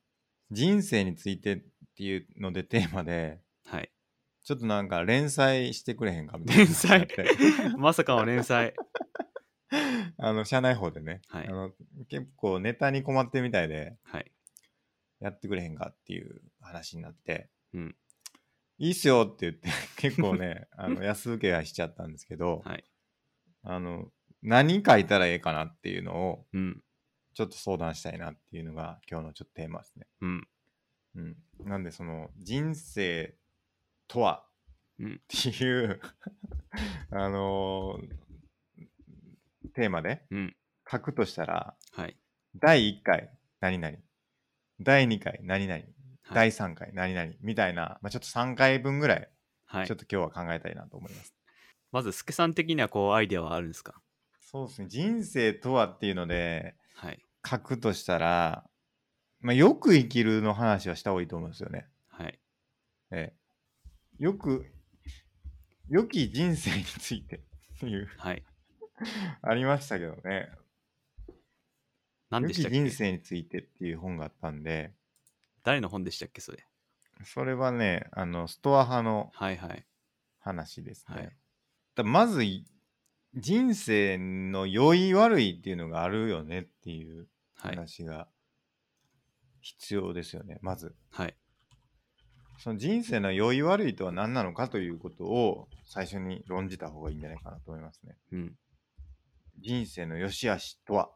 [0.52, 1.58] 人生についてっ
[1.96, 3.92] ていうのでテーマで、はい。
[4.44, 7.08] ちょっとなんか連載してくれへんかみたいな連載？
[7.78, 8.74] まさかの連載。
[10.18, 11.72] あの、社内法でね、はいあの、
[12.10, 14.32] 結構ネタに困ってるみたいで、はい。
[15.20, 17.96] やってくれへんかっていう話になって、うん。
[18.78, 22.84] いいっすよって言って、 結構ね、あの安請け合いしちゃったんですけど、はい。
[23.64, 24.12] あの、
[24.42, 26.84] 何書いたらええかなっていうのを、うん。
[27.34, 30.08] ちょっと相談したいなっていうのが今日のちょっとテーマですね。
[30.22, 30.48] うん。
[31.16, 31.38] うん。
[31.60, 33.38] なんで、その、人生
[34.12, 34.44] とは？
[35.00, 36.00] うんっていう、
[37.12, 38.00] あの
[39.74, 40.56] テーマでうん。
[40.90, 42.18] 書くとしたら、はい。
[42.56, 43.30] 第1回、
[43.62, 43.98] 何々。
[44.82, 45.74] 第2回、何々。
[45.74, 45.94] はい
[46.34, 47.34] 第3回、何々。
[47.42, 49.30] みたいな、まあ、ちょっと3回分ぐらい、
[49.66, 49.98] はいちょっ。
[49.98, 51.34] と今日は考えたいなと思います。
[51.92, 54.02] まず、スケさん的にはこう、アイデアはあるんですか？
[54.40, 54.88] そうですね。
[54.88, 57.26] 人生とはっていうのではい。
[57.46, 58.70] 書くとしたら、
[59.40, 61.90] まあ、よく生きるの話はした方がいいと思うんですよね。
[62.08, 62.40] はい。
[63.12, 63.41] ええ。
[64.22, 64.68] よく、
[65.90, 67.40] 良き人生についてっ
[67.80, 68.44] ていう、はい。
[69.42, 70.48] ありましたけどね。
[71.28, 71.38] 良き
[72.30, 72.78] 何でしたっけ？
[72.78, 74.94] 人生についてっていう本があったんで、
[75.64, 76.64] 誰の本でしたっけそれ？
[77.26, 79.88] それはね、あの、ストア派のはいはい。
[80.40, 81.16] 話ですね。
[81.16, 81.36] はい
[81.96, 82.68] だまずい、
[83.34, 87.76] 人生の良い悪いっていうのがあるよねっていうはい。
[87.76, 88.28] 話が
[89.62, 90.96] 必要ですよね、まず。
[91.10, 91.36] はい。
[92.62, 98.16] その人生の良い悪いとは何なのかということを最初に論じた方がいいんじゃないかなと思いますね。
[98.32, 98.56] うん。
[99.60, 101.10] 人生の良し悪しとは、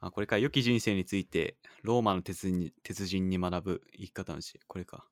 [0.00, 4.60] あ、これか、良き人生について、ローマの鉄人鉄人に学ぶ生き方の知恵。
[4.66, 5.06] これか。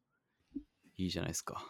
[0.96, 1.64] いいじゃないですか。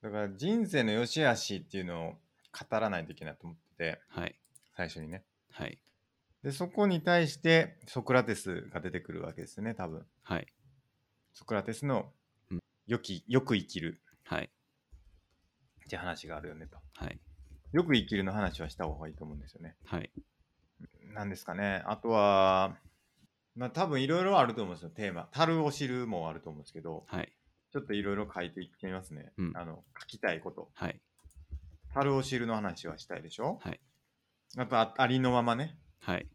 [0.00, 4.34] だから人生の良し悪しっていうのを語らないといけないと思ってて、はい。
[4.74, 5.24] 最初にね。
[5.52, 5.78] はい。
[6.42, 10.06] で、そこに対してソクラテスが出てくるわけですね、多分。
[10.22, 10.46] はい。
[11.34, 12.10] ソクラテスの
[12.86, 14.50] うん良き、よく生きるはい。
[15.86, 16.76] って話があるよねと。
[16.96, 17.18] はい。
[17.72, 19.76] よく生きるの話はした方がいいと思うんですよね。
[19.84, 20.10] はい。
[21.14, 21.82] なんですかね。
[21.86, 22.76] あとは、
[23.56, 25.28] まあ多分いろいろあると思うんですよ、テーマ。
[25.32, 27.32] 樽を知るもあると思うんですけど、はい。
[27.72, 29.32] ちょっといろいろ書いていってみますね。
[29.38, 30.70] うんあの、書きたいこと。
[30.74, 31.00] はい。
[31.94, 33.58] 樽を知るの話はしたいでしょ？
[33.62, 33.80] はい。
[34.58, 35.78] あとあ、ありのままね。
[36.00, 36.26] はい。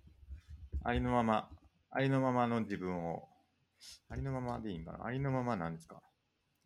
[0.83, 1.49] ありのまま、
[1.91, 3.27] ありのままの自分を、
[4.09, 5.05] ありのままでいいんかな？
[5.05, 6.01] ありのままなんですか？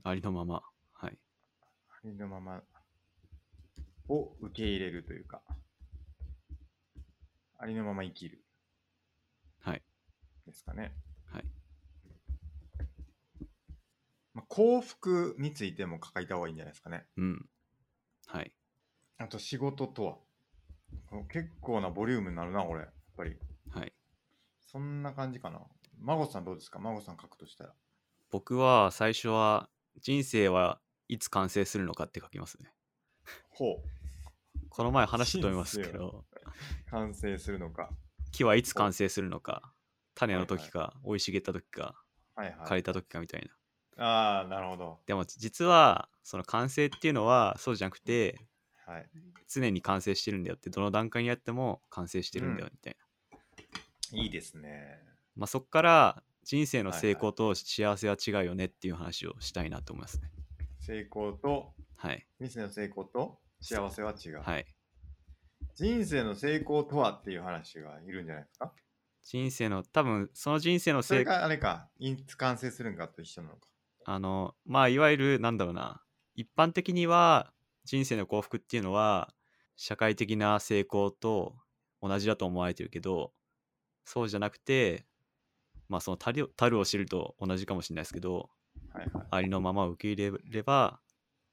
[0.05, 0.61] ありのまま。
[0.93, 1.17] はい。
[1.89, 2.61] ありのまま
[4.09, 5.41] を受け入れるというか、
[7.57, 8.43] ありのまま生きる
[9.61, 9.81] はい。
[10.45, 10.93] ですかね。
[11.31, 11.45] はい。
[14.33, 17.05] まあ、幸福についても書いた方がいいんじゃないですかね。
[17.15, 17.49] うん。
[18.27, 18.51] はい。
[19.19, 20.17] あと仕事とは。
[21.31, 22.81] 結構なボリュームになるな、これ。
[22.81, 23.37] やっぱり。
[23.69, 23.93] はい。
[24.65, 25.61] そんな感じかな。
[26.01, 26.79] 孫さんどうですか？
[26.79, 27.73] 孫さん書くとしたら。
[28.31, 29.69] 僕は最初は、
[30.01, 32.73] 人生はいつ完成するのかって書きますね。
[33.49, 34.69] ほう。
[34.69, 36.25] この前話したと思いますけ人ど、
[36.89, 37.89] 完成するのか。
[38.31, 39.73] 木はいつ完成するのか、
[40.15, 41.95] 種の時か、生い茂った時か、
[42.35, 42.55] はいはい。
[42.67, 43.47] 枯れた時かみたい
[43.97, 44.03] な。
[44.03, 44.99] ああ、なるほど。
[45.05, 48.39] でも実は、その完成っていうのはそうじゃなくて、
[48.85, 49.09] はい。
[49.47, 52.97] 常に完成してるんだよって、どの段階にやっても完成してるんだよみたい
[54.11, 54.19] な。
[54.19, 54.99] いいですね。
[55.35, 60.29] まあそっから人生の成功と幸せは違うよねっていう話をしたいなと思いますね。
[60.79, 62.27] 成功と、はい。
[62.39, 64.41] 人生の成功と幸せは違う。
[64.41, 64.65] はい。
[65.75, 68.73] 人生の成功とはっていう話がいるんじゃないですか？
[69.23, 71.89] 人生の、多分その人生の成功、それがあれか、
[72.37, 73.69] 完成するんかと一緒なのか。
[74.05, 76.03] あの、まあいわゆるなんだろうな、
[76.35, 77.53] 一般的には
[77.85, 79.33] 人生の幸福っていうのは
[79.77, 81.55] 社会的な成功と
[82.01, 83.31] 同じだと思われてるけど、
[84.03, 85.05] そうじゃなくて、
[85.93, 88.49] まあその樽を知ると同じかもしれないですけど、
[88.91, 89.27] はいはい。
[89.29, 90.99] ありのままを受け入れれば、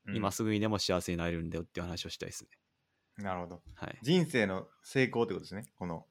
[0.07, 2.51] うん今すぐにでも幸せになれるんだよっていう話をしたいですね。
[3.23, 3.63] なるほど。
[3.75, 3.99] はい。
[4.03, 5.67] 人生の成功ってことですね。
[5.77, 6.07] この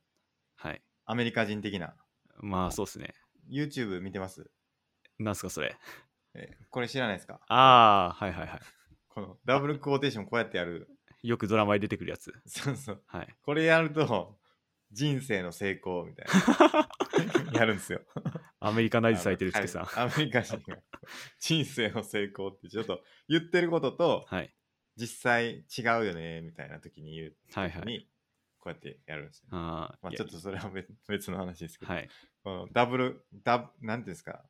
[0.57, 0.81] はい。
[1.05, 1.95] アメリカ人的な。
[2.39, 3.15] まあそうですね。
[3.51, 4.49] YouTube 見てます？
[5.17, 5.75] なんすかそれ。
[6.35, 7.39] えこれ知らないですか？
[7.47, 8.59] ああ、はいはいは
[9.09, 10.87] このダブルクォーテーションこうやってやる。
[11.23, 11.27] い。
[11.27, 12.31] よくドラマに出てくるやつ。
[12.45, 13.03] そうそう。
[13.07, 13.35] はい。
[13.41, 14.37] これやると
[14.91, 16.25] 人生の成功みたい
[16.71, 16.89] な。
[17.59, 17.98] やるんですよ。
[18.59, 19.85] アメリカナイズされてるつけさん。
[19.85, 20.77] はいアメリカ人が
[21.39, 24.53] 人生の成功ってちょっと言ってることとはい。
[24.95, 27.81] 実際違うよねみたいな時に言うはいはい。
[27.81, 28.09] 時に
[28.59, 29.47] こうやってやるんですよ。
[29.51, 32.09] まあちょっとそれは別 別の話ですけど、はい。
[32.43, 34.43] このダブル、ダブ、なんていうんですか、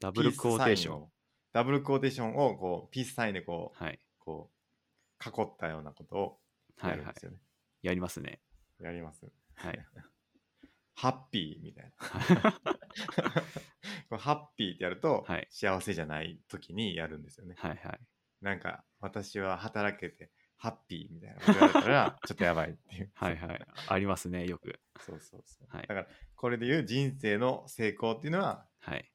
[0.00, 1.12] ダブルクォーテーション。
[1.52, 4.00] ダブルクォーテーションをこうピースサインでこう、はい。
[4.18, 6.40] こう囲ったようなことを
[6.76, 7.26] はいはいやるんです。
[7.26, 7.38] よね。
[7.82, 8.40] やりますね。
[8.80, 9.30] やります。
[9.54, 9.86] はい。
[10.94, 12.60] ハッピーみたいな。
[14.18, 17.54] ハッピーってやると、はい幸せじゃない時にやるんですよね。
[17.58, 18.00] はいはい。
[18.40, 23.10] なんか私は働けてハッピーみたいなこと言われたら ちょっとやばいっていう。
[23.14, 23.66] はいはい。
[23.88, 24.80] ありますね、よく。
[25.00, 25.68] そうそうそう。
[25.68, 29.12] はいだからこれで言う人生の成功っていうのは、はい。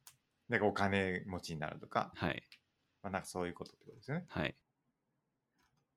[0.48, 2.42] なんかお金持ちになるとか、はい。
[3.02, 4.26] まあ、なんかそういうことってことですよね。
[4.28, 4.56] はい。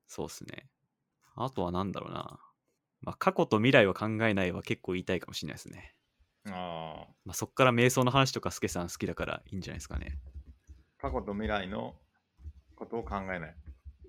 [0.08, 0.70] そうっすね。
[1.36, 2.40] あとは何だろうな。
[3.02, 5.96] まあ、過去と未来を考えないは結構言いたいかもしれないですね。
[6.48, 7.08] ああ。
[7.26, 10.18] まあ、そっから瞑想の話とかスケさん好きだからいいんじゃないですかね。
[10.98, 11.96] 過去と未来の
[12.76, 13.56] ことを考えない。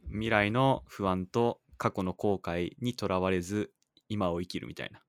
[0.08, 3.72] 未来の不安と過去の後悔にとらわれず
[4.08, 5.02] 今を生きるみたいな。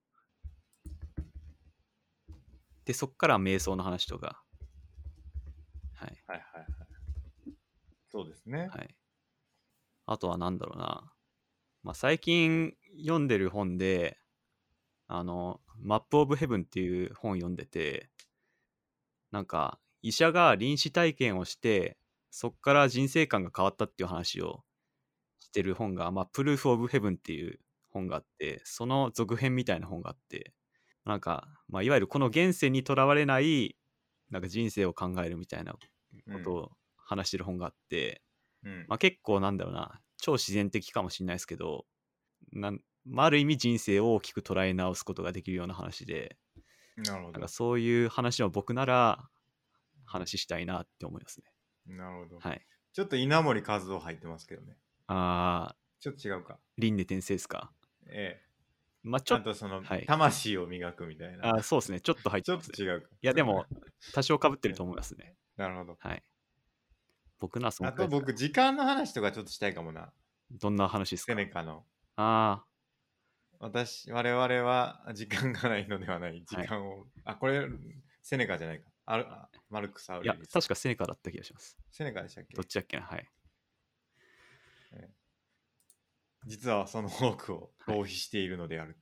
[2.86, 4.44] で、そっから瞑想の話とか。
[5.94, 6.24] はい。
[6.28, 6.68] はいはいはい。
[8.12, 8.68] そうですね。
[8.68, 8.96] はい。
[10.06, 11.14] あとは何だろうな。
[11.84, 14.18] まあ、最近読んでる本で、
[15.08, 18.10] あの、マップ・オブ・ヘブンっていう本読んでて、
[19.32, 21.98] なんか、医者が臨死体験をして、
[22.30, 24.64] そっから人生観が変わったっていう話を
[25.40, 27.60] してる本が、まあ、プルーフ・オブ・ヘブンっていう
[27.90, 30.54] 本があって、その続編みたいな本があって、
[31.06, 33.78] なんか、まあ、いわゆるこの現世にとらわれない、
[34.32, 35.80] なんか人生を考えるみたいなこ
[36.44, 38.24] とを話してる本があって、
[38.64, 38.86] うん。
[38.88, 41.86] まあ、結構なんだろうな超自然的かもしれないですけど
[42.54, 46.38] なん、まあ、ある意味人生を大きく捉え直すことができるような話で
[46.98, 47.48] なるほどなんか。
[47.48, 49.30] そういう話を僕なら
[50.06, 51.96] 話したいなって思いますね。
[51.98, 52.40] なるほど。
[52.40, 52.66] はい。
[52.94, 54.78] ちょっと稲森和夫入ってますけどね。
[55.08, 56.54] あちょっと違うか。
[56.54, 57.72] ー、輪廻転生ですか？
[58.08, 58.54] ええ。
[59.04, 61.50] まあちょっと、その、はい魂を磨くみたいな。
[61.50, 62.00] あーそうですね。
[62.00, 63.08] ちょっと入ってちょっます、と違うか。
[63.22, 63.66] いや、でも、
[64.14, 65.36] 多少かぶってると思いますね。
[65.58, 65.98] なるほど。
[66.00, 66.24] はい。
[67.40, 70.14] 僕ならそのあと僕、時間の話とかちょっとしたいかもな。
[70.52, 71.86] どんな話ですセかネカの。
[72.16, 72.64] あ
[73.64, 76.44] 私、我々は時間がないのではない。
[76.46, 77.08] 時間を。
[77.24, 77.68] あ、これ、
[78.22, 78.90] セネカじゃないか。
[79.06, 81.78] あるあマルクス・アあ、ウレリウ、スいや確かセネカだった気がします。
[81.92, 82.56] セネカでしたっけ？
[82.56, 83.04] どっちだっけな？
[83.04, 83.30] はい。
[86.46, 89.00] 実はその多くをはい浪費しているのであると。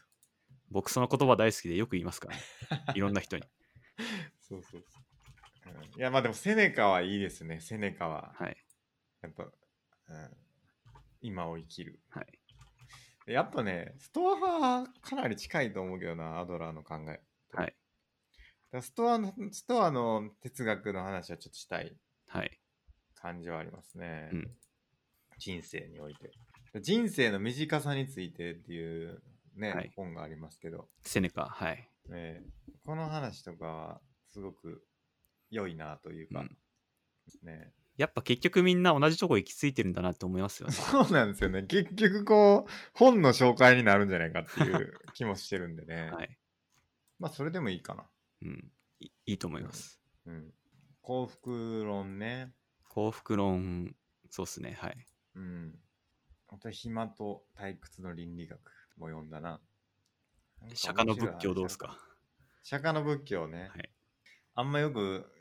[0.70, 2.42] 僕その言葉大好きでよく言いますからね。
[2.96, 3.44] いろんな人に。
[4.40, 5.04] そうそうそう。
[5.74, 7.60] うんいや、まあでもセネカはいいですね。
[7.62, 8.34] セネカは。
[8.36, 8.58] はい。
[9.22, 10.38] やっぱ、うん、
[11.22, 12.00] 今を生きる。
[12.10, 12.40] はい。
[13.32, 17.22] やっぱね、ストア派かなり近いと思うけどな、アドラーの考え。
[17.54, 17.76] はい。
[18.72, 21.96] だストアの、ストアの哲学の話はちょっとしたい
[22.28, 22.60] はい。
[23.16, 24.30] 感じはありますね。
[24.34, 24.52] うん
[25.38, 26.32] 人生において。
[26.82, 29.24] 人生の短さについてっていう
[29.56, 31.90] ね、はい本がありますけど、セネカ、はい。
[32.10, 32.44] ね、
[32.86, 34.84] この話とかはすごく
[35.50, 36.58] 良いなというか、うん
[37.44, 37.72] ね。
[38.02, 40.74] やっぱ結局みんな同じとこ行き着いてるんだなって思いますよね。
[40.76, 41.62] そうなんですよね。
[41.64, 46.10] 結局こう、本の紹介になるんじゃないかっていう気もしてるんでね。
[46.12, 46.38] はい。
[47.20, 48.10] まあ、それでもいいかな。
[48.42, 48.72] うん。
[49.00, 50.02] いいいと思います。
[50.26, 50.52] うん。
[51.02, 52.54] 幸福論ね。
[52.90, 53.96] 幸福論、
[54.32, 54.74] そうっすね。
[54.80, 55.08] はい。
[55.36, 55.80] うん。
[56.48, 58.60] あと、暇と退屈の倫理学
[58.98, 59.62] も読んだな。
[60.74, 61.98] 釈迦の仏教どうですか？
[62.64, 63.70] 釈迦の仏教ね。
[63.70, 63.92] はい。
[64.56, 65.32] あんまよく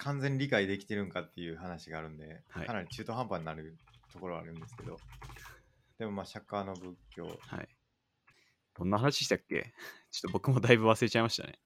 [0.00, 3.78] 完全に理解できてるんかっていう話があるんで、はいかなり中途半端になる
[4.12, 5.02] ところはあるんですけど、
[5.98, 7.68] でもまあ釈迦の仏教、はい。
[8.74, 9.74] どんな話したっけ？
[10.10, 11.58] ちょっと僕もだいぶ忘れちゃいましたね。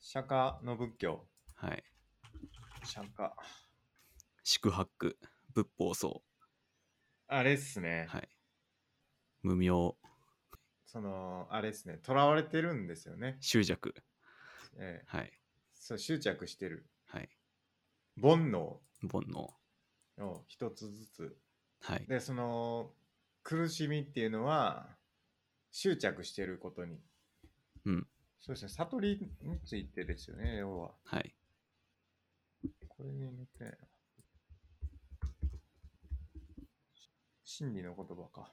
[0.00, 1.84] 釈迦の仏教、はい。
[2.82, 3.32] 釈迦、
[4.42, 5.18] 宿泊、
[5.54, 6.24] 仏法僧、
[7.26, 8.28] あれっすね、はい。
[9.42, 9.68] 無名、
[10.86, 13.36] その、あれっすね、囚われてるんですよね。
[13.40, 13.94] 執着、
[14.80, 15.32] ええはい。
[15.74, 16.90] そう執着してる。
[17.08, 17.28] はい。
[18.20, 18.76] 煩悩
[19.10, 21.38] 煩悩、を一つずつ。
[21.80, 22.06] はい。
[22.06, 22.92] で、その、
[23.42, 24.96] 苦しみっていうのは、
[25.70, 27.00] 執着してることに。
[27.84, 28.06] うん。
[28.40, 30.94] そうですね、悟りについてですよね、要は。
[31.04, 31.34] はい。
[32.88, 33.78] これに載って。
[37.44, 38.52] 真理の言葉か。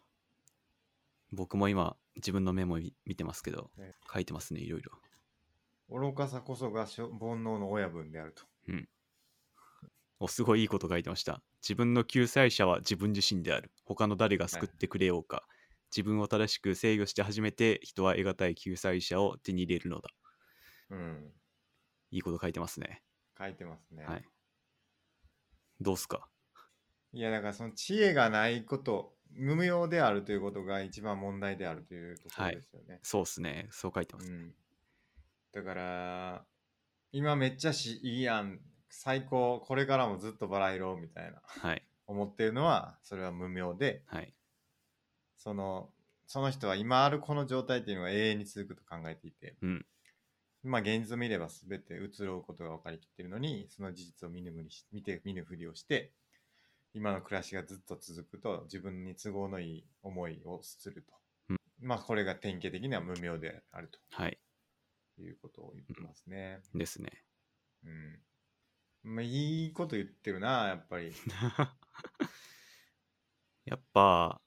[1.32, 4.92] 僕も今、自分のメモ見見てますけどね、書いてますね、いろいろ。
[5.90, 8.44] 愚かさこそがしょ煩悩の親分であると。
[10.20, 11.44] お、すごいいいこと書いてました。
[11.62, 13.72] 自分の救済者は自分自身である。
[13.84, 15.46] 他の誰が救ってくれようか。
[15.96, 20.10] 自分を正しく制御して初めて人は得難い救済者を手に入れるのだ。
[20.90, 21.34] うん。
[22.12, 23.04] いいこと書いてますね。
[23.38, 24.06] 書いてますね。
[24.06, 24.26] はい。
[25.82, 26.30] どうっすか？
[27.12, 33.00] いや、だからその知恵がないこと、無名であるということが一番問題であるというところですよね。
[33.04, 33.68] そうっすね。
[33.72, 34.32] そう書いてます。
[34.32, 34.56] うん。
[35.56, 36.46] だから、
[37.14, 41.82] 今めっちゃしいいやん、最高、これからもずっとバラ色みたいなはい。
[42.08, 44.34] 思ってるのは、それは無名で、はい。
[45.38, 45.90] その、
[46.28, 49.86] その人は今あるこの状態っていうのが永遠に続くと考えていて、うん。
[50.64, 56.12] まあ現実を見れば全て移ろうことが分かりきってるのに、その事実を見ぬふりし見て見ぬふりをして、
[56.94, 61.14] 今の暮らしがずっと続くと自分に都合のいい思いをすると。
[61.52, 64.38] うんまあこれが典型的には無名であるはい。
[65.16, 66.62] ということを言ってますね。
[66.74, 67.24] ですね。
[67.84, 68.20] うん。
[69.04, 71.14] まあいいこと言ってるな、やっぱり。
[73.66, 74.42] やっぱ、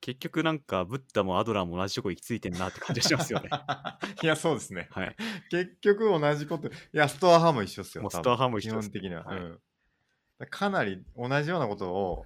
[0.00, 3.50] 結局なんか、ブッダもアドラーも同じとこ行き着いてんなって感じがしますよね。
[4.22, 4.88] いや、そうですね。
[4.90, 5.16] はい。
[5.50, 6.68] 結局同じこと。
[6.68, 8.08] いや、ストア派も一緒ですよ。
[8.10, 9.24] ストア派も一緒です基本的には。
[9.24, 9.60] はいうん
[10.38, 12.24] だかなり同じようなことを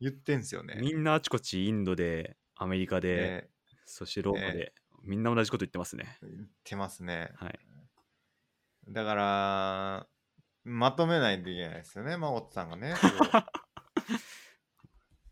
[0.00, 0.78] 言ってんすよね。
[0.80, 3.50] みんなあちこちインドで、アメリカで、ね
[3.86, 4.72] そしてローマで、
[5.04, 6.18] みんな同じこと言ってますね。
[6.22, 6.34] 言っ
[6.64, 7.30] てますね。
[7.36, 7.58] はい。
[8.88, 10.06] だから、
[10.64, 12.94] まとめないといけないですよね、まおっさんがね。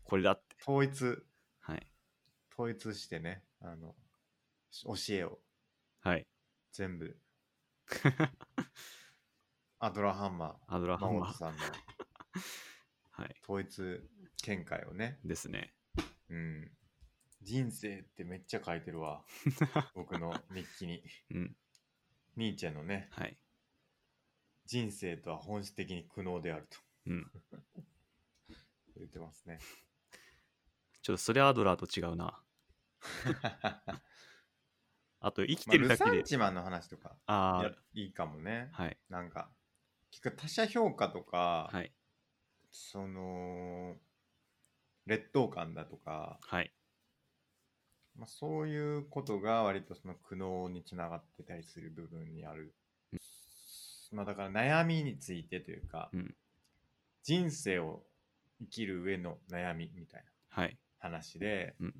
[0.03, 0.55] これだって。
[0.61, 1.23] 統一、
[1.59, 1.87] はい。
[2.53, 3.95] 統一してね、あの、
[4.83, 5.39] 教えを
[6.01, 6.27] はい。
[6.71, 7.19] 全部、
[9.79, 11.33] アドラハンマアドラー、ーハンマー。
[11.33, 11.63] さんの
[13.11, 13.35] はい。
[13.43, 14.01] 統一
[14.43, 15.73] 見解をね、ですね。
[16.29, 16.71] うん。
[17.43, 19.23] 人生ってめっちゃ書いてるわ。
[19.93, 21.03] 僕の日記に。
[21.31, 21.55] うん。
[22.35, 23.37] ニーチェのね、はい。
[24.65, 27.31] 人生とは本質的に苦悩であるとうん。
[28.97, 29.59] 言ってますね。
[31.01, 32.41] ちょっとそれアドラーと違うな。
[35.19, 38.69] あと生きまあ、ルてるだけで、サンチマンの話とかあやいいかもね。
[38.73, 38.97] あ、はい。
[39.09, 39.51] なんか、
[40.11, 41.93] 結構他者評価とか、はい。
[42.71, 43.97] その、
[45.05, 46.73] 劣等感だとか、はい。
[48.15, 52.73] まあ、そういうことが割とその苦悩につながってたりする部分にある。
[54.11, 56.35] まあだから悩みについてというか、うん
[57.23, 58.03] 人生を
[58.59, 60.77] 生きる上の悩みみたいなはい。
[60.99, 61.93] 話で、うん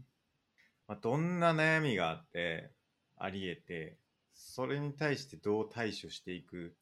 [0.88, 2.72] まあ、どんな悩みがあって
[3.18, 3.98] あり得て
[4.34, 6.76] それに対してどう対処していく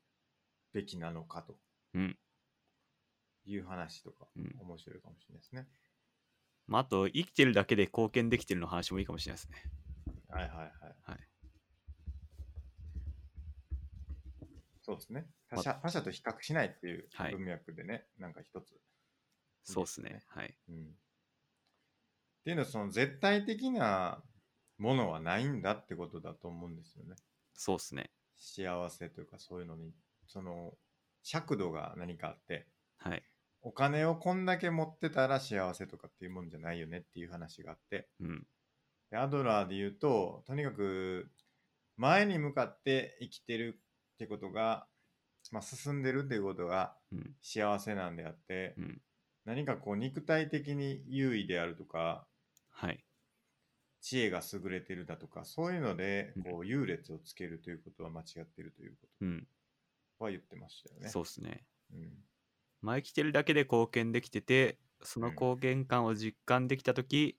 [0.74, 1.56] べきなのかと
[1.94, 2.18] うん。
[3.46, 5.68] いう話とか、うん面白いかもしれないですね。
[6.72, 9.70] まあ、あと、生きてるだけで貢献できてるの話もいいかもしれないですね。
[10.30, 10.72] はいはいはい。
[11.04, 11.20] はい
[14.82, 15.28] そうですね。
[15.50, 18.74] 他者他者と比較しないっていうはい文脈でね、なんか一つ。
[19.64, 20.22] そうですね。
[20.28, 20.56] はい。
[20.70, 20.76] うん。
[20.86, 20.88] っ
[22.46, 24.24] ていうのは、その絶対的な
[24.80, 27.16] ものはないんだってことだと思うんですよね。
[27.54, 28.10] そうですね。
[28.38, 29.94] 幸せというかそういうのに、
[30.26, 30.74] その
[31.22, 32.66] 尺度が何かあって、はい。
[33.64, 38.47] お金をこんだけ持ってたら幸せとかっていうもんじゃないよねっていう話があって、うん。
[39.12, 41.30] でアドラーで言うと、とにかく
[41.97, 43.80] 前に向かって生きてる
[44.14, 44.88] ってことが、
[45.51, 47.36] まあ、進んでるっていうことがうん。
[47.41, 49.01] 幸せなんであって、うん。
[49.45, 52.26] 何かこう肉体的に優位であるとか、
[52.72, 53.03] はい。
[54.01, 59.47] 知恵が優れてるだとか、そういうのでうんこう優劣をつけるということは間違ってるというこうん。
[60.18, 61.09] とは言ってましたよね。
[61.09, 61.64] そうですね。
[61.93, 62.12] うん。
[62.82, 67.38] まあ、生きてるだけで貢献できてて、そのうん貢献感を実感できたとき、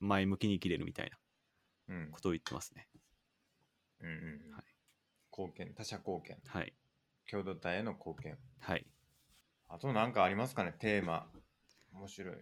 [0.00, 1.10] 前向きに生きれるみたい
[1.88, 2.10] なうん。
[2.10, 2.88] ことを言ってますね。
[4.00, 4.14] うんうん
[4.48, 4.64] うんはい
[5.36, 6.72] 貢献、他者貢献、はい。
[7.28, 8.38] 共同体への貢献。
[8.60, 8.86] はい。
[9.68, 11.26] あとなんかありますかね、テーマ。
[11.92, 12.36] 面白い。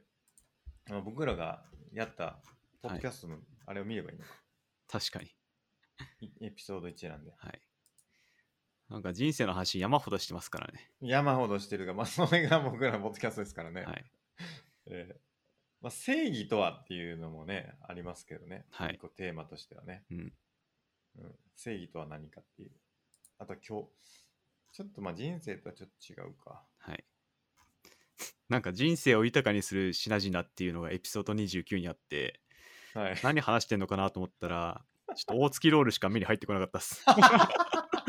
[0.90, 2.42] あの僕らがやった
[2.82, 4.30] ポッドキャストのあれを見ればいいのか。
[4.88, 5.30] 確かに。
[6.20, 7.32] いエピソード1なんで。
[7.38, 7.60] はい。
[8.90, 10.90] なんか人生の話山ほどしてますからね。
[11.00, 13.82] 山ほどしてるが、まあ、それが僕らのポッドキャストですからね。
[13.82, 14.04] はい。
[14.86, 15.32] えー
[15.82, 18.64] まあ、正義とはっていうのもね、ありますけどね。
[18.70, 20.04] はいテーマとしてはね。
[20.12, 20.18] うん。
[20.18, 22.70] うん、正義とは何かっていう。
[23.38, 23.66] あと今日、
[24.72, 26.62] ちょっとまあ人生とはちょっと違うか。
[26.78, 27.04] はい。
[28.48, 32.40] なんか人生を豊かにする品々っていうのがエピソード29にあって、
[32.94, 33.16] はい。
[33.24, 34.84] 何話してんのかなと思ったら、
[35.16, 37.04] ちょっと大月ロールしか目に入ってこなかったっす。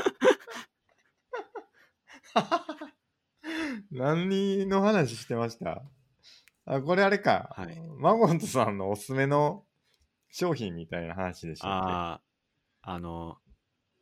[3.92, 5.84] 何の話してました？
[6.66, 7.54] あ、これあれか。
[7.56, 9.66] はいマゴントさんのおすすめの
[10.30, 12.22] 商品みたいな話でしたっあ
[12.84, 13.38] あ、あの、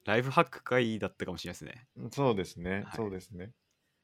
[0.06, 1.88] ライフハック会だったかもしれないですね。
[2.10, 3.52] けそうですね、はいそうですね。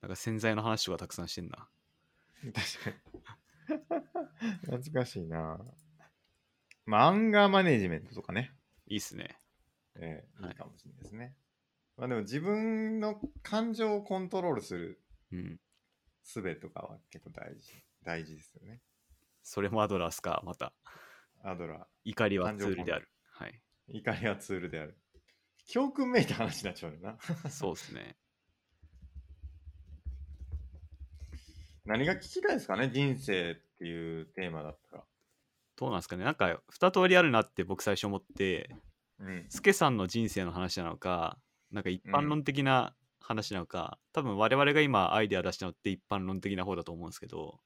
[0.01, 1.69] なんか洗剤の話とかたくさんしてんな。
[2.53, 2.53] 確
[2.83, 3.79] かに。
[4.61, 5.59] 懐かしいな。
[6.85, 8.53] まあ、アンガーマネジメントとかね。
[8.87, 9.23] いいっすね。
[9.23, 9.33] はい
[9.99, 11.35] えーいいかもしれないですね。
[11.97, 15.59] まあでも自分の感情をコントロールするうん。
[16.23, 17.71] 術とかは結構大事、
[18.03, 18.81] 大事ですよね。
[19.43, 20.73] それもアドラースか、また。
[21.43, 23.09] アドラ怒りはツールである。
[23.31, 23.61] はい。
[23.89, 24.97] ー、怒りはツールである。
[25.67, 27.17] 教訓めいた話になっちゃうよな。
[27.49, 28.17] そうですね。
[31.85, 35.03] 何が聞きたいですかね人生っていうテーマだったら。
[35.77, 36.25] どうなんですかね。
[36.25, 38.75] なんか、二通りあるなって僕最初思って、
[39.19, 39.45] うん。
[39.49, 41.39] スケさんの人生の話なのか、
[41.71, 47.59] なんか一般論的な話なのか、多分我々が今アイデア出したのって一般論的な方だと思うんですけど、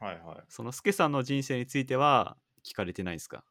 [0.00, 0.44] はいはい。
[0.48, 3.44] そのスケさんの人生については聞かれてないんですか？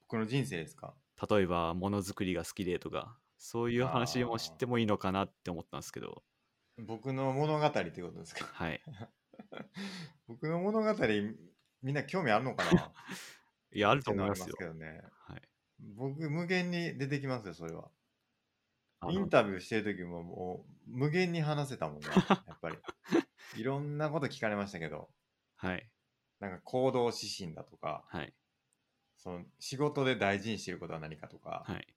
[0.00, 0.94] 僕の人生ですか？
[1.30, 6.24] 例えば、ものづくりが好きでとか、そういう話も知ってもいいのかなって思ったんですけど、
[6.78, 8.46] 僕の物語ってことですか？
[8.46, 8.80] はい。
[10.26, 11.06] 僕の物語
[11.82, 12.92] みんな興味あるのかな？
[13.72, 14.56] いや、あると思いますよ。
[14.56, 15.02] けどね。
[15.26, 15.48] はい。
[15.80, 17.90] 僕無限に出てきますよ、それは。
[19.10, 22.06] インタビューしてる時ももう無限に話せたもんね、
[22.46, 22.76] やっぱり。
[23.56, 25.08] いろんなこと聞かれましたけど、
[25.56, 25.88] はい。
[26.40, 28.34] なんか行動指針だとか、はい。
[29.16, 31.94] その仕事で大事にしてることは何かとか、はい。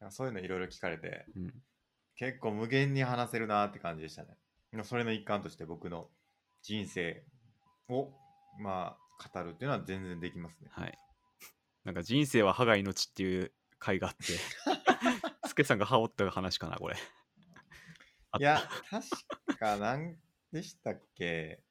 [0.00, 1.62] なんかそういうのいろいろ聞かれて、うん。
[2.16, 4.36] 結構無限に話せるなって感じでしたね。
[4.84, 6.10] それの一環として僕の
[6.62, 7.24] 人生
[7.88, 8.12] を、
[8.58, 10.68] まあ、語るっていうのは全然できますね。
[10.70, 10.98] はい。
[11.84, 14.34] なんか人生は歯が命っていう回があって、
[15.48, 16.96] スケさんが歯折った話かな、これ。
[18.32, 20.16] あ いや、確か、なん
[20.52, 21.62] でしたっけ？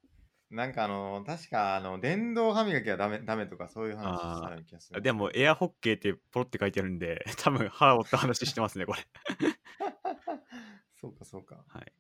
[0.52, 5.02] なんかあの、確かあの、電動歯磨きはダメダメとかそういう話したような気がする。
[5.02, 9.00] でも、エアホッケーってポロって書いてあるんで、 多分歯折った話してますね、これ。
[10.96, 11.64] そうか、そうか。
[11.68, 11.94] はい。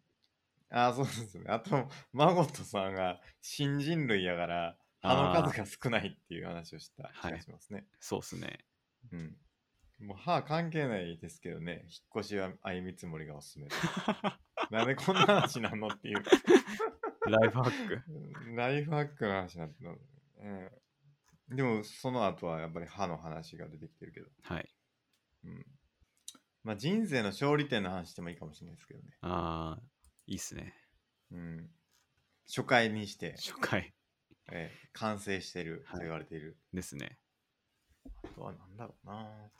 [0.69, 1.45] ああ、そうですね。
[1.47, 7.85] あと、マゴットさんが新人類やから、歯の数が少ないっていう話をした気がしますね。
[7.99, 8.65] そうっすね。
[9.11, 9.37] うん。
[9.99, 13.81] もう歯関係ないですけどね、引っ越しは相見積もりがおすすめです。
[14.71, 16.23] なんでこんな話なのっていう。
[17.29, 18.55] ライフハック。
[18.55, 19.97] ライフハックの話になの。
[20.37, 20.47] う
[21.53, 21.55] ん。
[21.55, 24.27] でも、その後はやっぱり歯の話が出てきてるけど。
[24.41, 24.69] はい。
[25.43, 25.65] うん。
[26.63, 29.17] まあ、人生の勝利点の話してもいいかもしれないですけどね。
[29.21, 29.83] ああ、
[30.27, 30.73] いいっすね。
[31.31, 31.71] うん。
[32.47, 33.93] 初回にして、初回
[34.51, 36.57] えー完成してると言われている。
[36.73, 37.19] ですね。
[38.23, 39.51] あとはなんだろうな。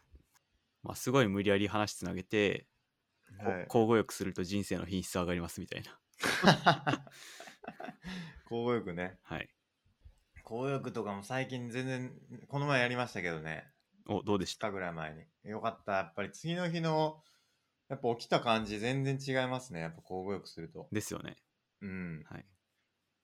[0.85, 2.67] まあ、すごい無理やり話つなげて、
[3.39, 3.63] こはい。
[3.65, 5.99] 交互浴すると人生の品質上がりますみたいな。
[8.45, 9.17] 交互浴ね。
[9.23, 9.49] はい。
[10.43, 12.11] 交互浴とかも最近全然、
[12.47, 13.67] この前やりましたけどね。
[14.07, 15.49] お、どうでし2た日ぐらい前に。
[15.49, 15.93] よかった。
[15.93, 17.23] やっぱり次の日の、
[17.89, 19.79] やっぱ起きた感じ全然違いますね。
[19.79, 20.87] やっぱ交互浴すると。
[20.91, 21.35] ですよね。
[21.81, 22.23] うん。
[22.29, 22.45] はい。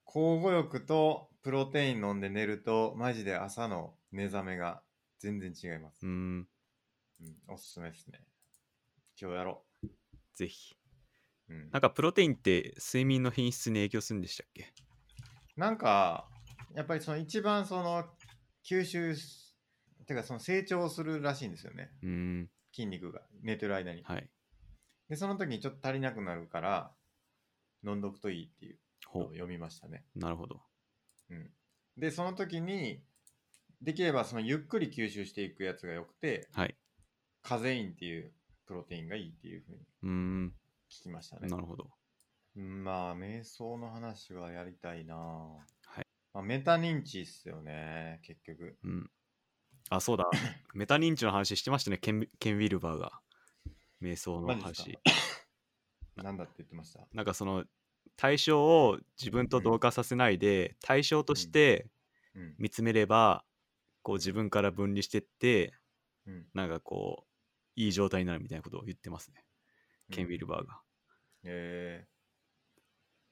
[0.07, 4.81] 交互浴とプロテイン飲んで寝ると、マジで朝の目覚めが
[5.19, 6.09] 全然違いますう。
[6.09, 6.47] ーん、
[7.21, 8.19] うん、おすすめですね。
[9.19, 9.63] 今日やろ
[10.33, 10.75] ぜひ。
[11.49, 11.53] う。
[11.53, 14.73] うん、なんかプロテインって睡眠の品質に影響するんでしたっけ？
[15.55, 16.27] なんか、
[16.73, 18.05] やっぱりその一番その
[18.65, 19.55] 吸収す、
[20.07, 21.91] てかその成長するらしいんですよね。
[22.01, 24.01] うーん、筋肉が寝てる間に。
[24.03, 24.29] はい。
[25.09, 26.91] で、その時にちょっと足りなくなるから、
[27.85, 28.79] 飲んどくといいっていう
[29.13, 30.05] のをほ読みましたね。
[30.15, 30.19] う。
[30.19, 30.61] なるほど。
[31.29, 31.51] うん。
[31.97, 33.03] で、その時に、
[33.81, 36.75] できればそのゆっくり吸収していくやつがよくて、はい。
[37.41, 38.31] カゼインっていう
[38.65, 40.53] プロテインがいいっていうふうにうーん、
[40.89, 41.47] 聞きましたね。
[41.49, 41.89] なるほど。
[42.55, 46.05] うんまあ、瞑想の話はやりたいなはい。
[46.33, 48.77] まあ、メタ認知っすよね、結局。
[48.83, 49.11] うん。
[49.89, 50.29] あ、そうだ。
[50.73, 53.21] メタ認知の話してましたね、ケンケン・ウィルバーが。
[54.01, 55.01] 瞑想のマジです話か。
[56.23, 57.07] なんだって言ってました？
[57.13, 57.65] なんかその
[58.15, 61.87] 対象を自分と同化させないで、対象として
[62.33, 62.55] うん。
[62.57, 63.43] 見つめれば、
[64.03, 65.73] こう自分から分離してって、
[66.25, 66.47] うん。
[66.53, 67.30] なんかこう、
[67.75, 69.43] いい状態になるみたいなことを言ってますね。
[70.11, 70.81] ケン・ウィルバーが。
[71.43, 72.05] え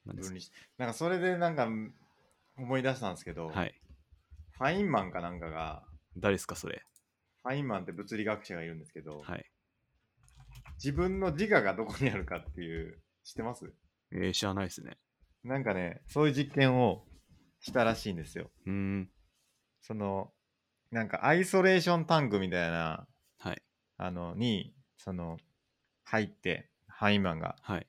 [0.04, 1.68] ー、なんです分離しなんかそれでなんか
[2.56, 3.74] 思い出したんですけど、はい。
[4.52, 5.84] ファインマンかなんかが、
[6.16, 6.82] 誰ですか、それ？
[7.42, 9.44] ファインマンって物理学者がいるんですけど、はい。
[10.82, 13.72] 自分の自我がどこにあるかっていう、知ってます？
[14.12, 14.98] えー、知らないですね。
[15.44, 17.06] なんかね、そういう実験を
[17.60, 18.50] したらしいんですよ。
[18.66, 19.10] うーん。
[19.80, 20.32] その、
[20.90, 23.09] なんかアイソレーションタンクみたいな、はい。
[24.02, 25.38] あの、に、その、
[26.04, 27.56] 入って、ハイマンが。
[27.60, 27.86] はい。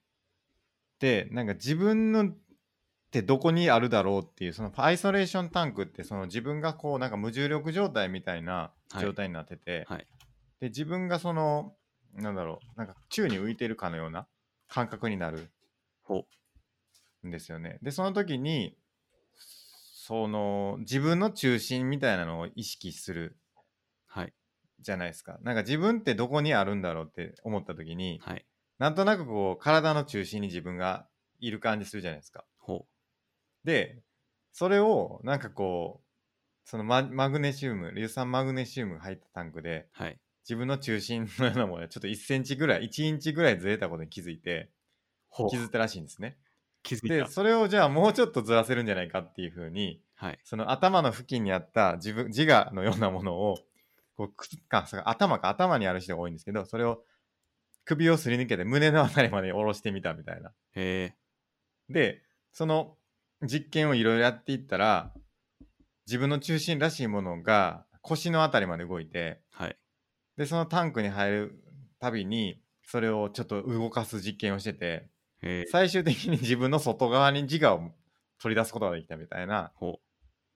[1.00, 2.38] で、なんか自分のっ
[3.12, 10.08] てどこにあるだろうっていう、そのアイソレーションタンクって、その自分がこう、なんか無重力状態みたいなはい状態になってて、はい。
[10.60, 11.76] で、自分がその、
[12.14, 14.28] なんだろう、なんか宙に浮いてるかのような
[14.68, 15.50] 感覚になる
[16.04, 16.26] ほ
[17.26, 17.80] んですよね。
[17.82, 18.78] で、その時に、
[19.36, 23.41] その、自分の中心みたいなのを意識するはい。
[24.82, 25.40] じゃないですか。
[25.42, 28.46] なんか自分ってどこにあるんだろうって思った時に、はい。
[28.80, 31.08] なんとなくこう、体の中心に自分が
[31.40, 32.46] いる感じするじゃないですか。
[32.58, 32.86] ほ
[33.64, 34.02] で、
[34.52, 36.08] それをなんかこう、
[36.64, 40.04] そのママグネシウム、硫酸マグネシウムが入ったタンクで、う。
[40.04, 40.20] はい。
[40.44, 44.72] 自分の中心のようなものがちょっと1センチぐらい、1インチぐらいずれたことに気づいて、
[45.30, 45.50] ほう。
[45.50, 46.38] 気づいたらしいんですね。
[46.84, 47.28] 気づいで、た。
[47.28, 50.40] それをじゃあもうちょっとずらせるんじゃないかっていうふうに、はい。
[50.44, 53.58] その頭の付近にあった自分、自我のようなものを、
[54.16, 57.04] こうくつか、頭か頭にある人が多いんですけど、それを
[57.86, 60.52] 首をすり抜けて胸のあたりまで下ろしてみたみたいな。
[60.76, 61.16] へ
[61.90, 61.94] え。
[61.94, 62.22] で、
[62.52, 62.98] その
[63.42, 65.14] 実験をいろいろやっていったら、
[66.06, 69.78] 自分の中心らしいものが腰のあたりまで動いて、はい。
[70.38, 71.64] で、そのタンクに入る
[72.00, 75.10] たびに、それをちょっと動かす実験をしてて。
[75.72, 77.92] 最終的に自分の外側に自我を
[78.40, 79.72] 取り出すことができたみたいな。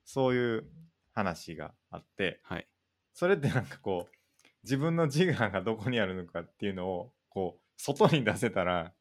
[0.03, 0.65] そういう
[1.14, 2.68] 話があって、はい。
[3.15, 4.15] それってなんかこう、
[4.63, 8.93] 自分の自我がどこにあるのかっていうのを、こう、外に出せたら、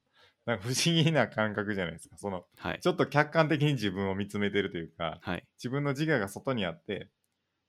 [0.47, 2.17] なんか不思議な感覚じゃないですか。
[2.17, 2.81] その、はい。
[2.81, 5.45] ちょっと客観的に自分を見つめてるというか、はい。
[5.59, 7.11] 自分の自我が外にあって、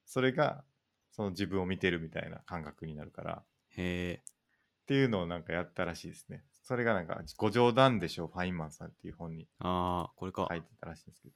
[0.06, 0.64] それが、
[1.12, 3.46] その自分を見てるみたいな感覚になるから、っ
[3.78, 4.24] へえ。
[4.86, 6.44] ていうのをなんかやったらしいですね。
[6.62, 10.46] それがなんか、ご冗談でしょう、ファインマンさんっていう本にああ、これか。
[10.48, 11.30] 書いてたらしいんですけ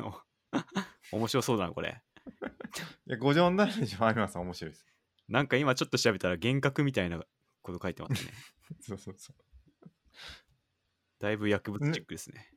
[0.00, 0.22] ど。
[1.12, 2.02] 面白そうだな、これ。
[3.06, 4.86] いや、ご冗談でしょう、ファインマンさん面白いです。
[5.28, 7.22] なんか今ちょっと調べたら幻覚みたいな
[7.62, 8.32] こと書いてますね。
[8.80, 9.90] そうそうそう。
[11.18, 12.50] だいぶ薬物チェックですね。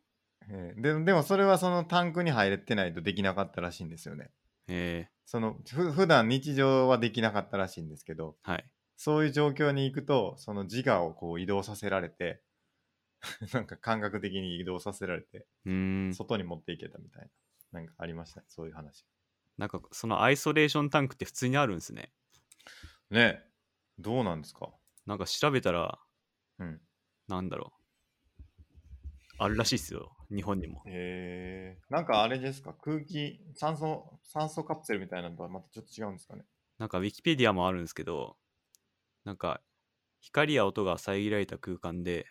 [0.49, 4.31] えーででもそれはそのタンクに入れてないとできなかったらしいんですよね。
[4.67, 5.11] へえ。
[5.25, 8.69] そのふ普段日常はできなかったらしいんですけどはい。
[8.97, 12.41] そういう状況に行くとその自我をこう移動させられて
[13.53, 16.13] なんか感覚的に移動させられてうーん。
[16.13, 17.29] 外に持っていけたみたい
[17.71, 18.41] ななんかありました？
[18.41, 19.05] ねそういう話
[19.57, 22.11] なんかそのアイソレーションタンクって普通にあるんですね。
[23.09, 23.43] ね
[23.99, 24.69] どうなんですか？
[25.05, 25.99] なんか調べたら、
[26.59, 26.81] うん。
[27.27, 27.83] なんだろう。
[29.37, 30.15] あるらしいっすよ。
[30.33, 30.83] 日本にも。
[30.85, 31.81] へえ。
[31.89, 32.73] なんかあれですか？
[32.73, 36.45] 空気、酸素、酸素カプセルみたいなのとはまたちょっと違うんですかね？
[36.77, 38.37] なんかウィキペディアもあるんですけど、
[39.25, 39.61] なんか
[40.21, 42.27] 光や音が遮られた空間で、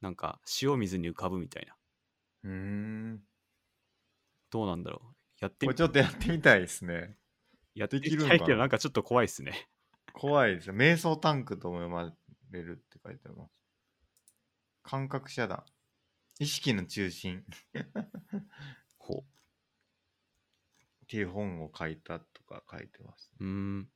[0.00, 1.76] なんか塩水に浮かぶみたいな。
[2.44, 3.26] うーん。
[4.50, 5.15] どうなんだろう。
[5.40, 7.16] やってみこれちょっとやってみたいですね。
[7.74, 9.68] やってみたいけど、なんかちょっと怖いっすね。
[10.14, 10.74] 怖いですよ。
[10.74, 12.12] 瞑想タンクとも呼ば
[12.50, 13.62] れるって書いてあります。
[14.82, 15.64] 感覚遮断。
[16.38, 17.42] 意識の中心
[18.98, 19.24] ほ
[21.04, 23.30] っていう本を書いたとか書いてます。
[23.38, 23.44] う。
[23.44, 23.88] ん。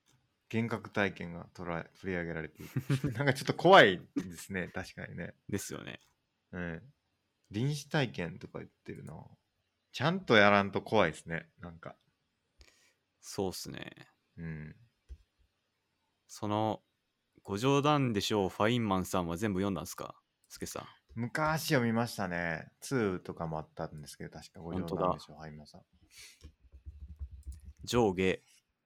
[0.53, 3.13] 幻覚体験が捉え取り上げられている。
[3.15, 4.69] なんかちょっと怖いですね。
[4.69, 5.35] 確かにね。
[5.49, 6.01] ですよね。
[6.53, 6.93] うん。
[7.51, 9.15] 臨死体験とか言ってるな。
[9.93, 11.49] ちゃんとやらんと怖いですね。
[11.61, 11.97] なんか。
[13.21, 14.09] そうっすね。
[14.37, 14.77] うん。
[16.27, 16.83] その、
[17.43, 20.15] ご冗談でしょう、ファインマンさんは全部読んだんですか？
[20.49, 20.87] スケさん。
[21.17, 22.71] 昔読みましたね。
[22.83, 25.83] 2とかもあったんですけど、確かご冗談でしょう、はい、皆さん。
[27.83, 28.41] 上下、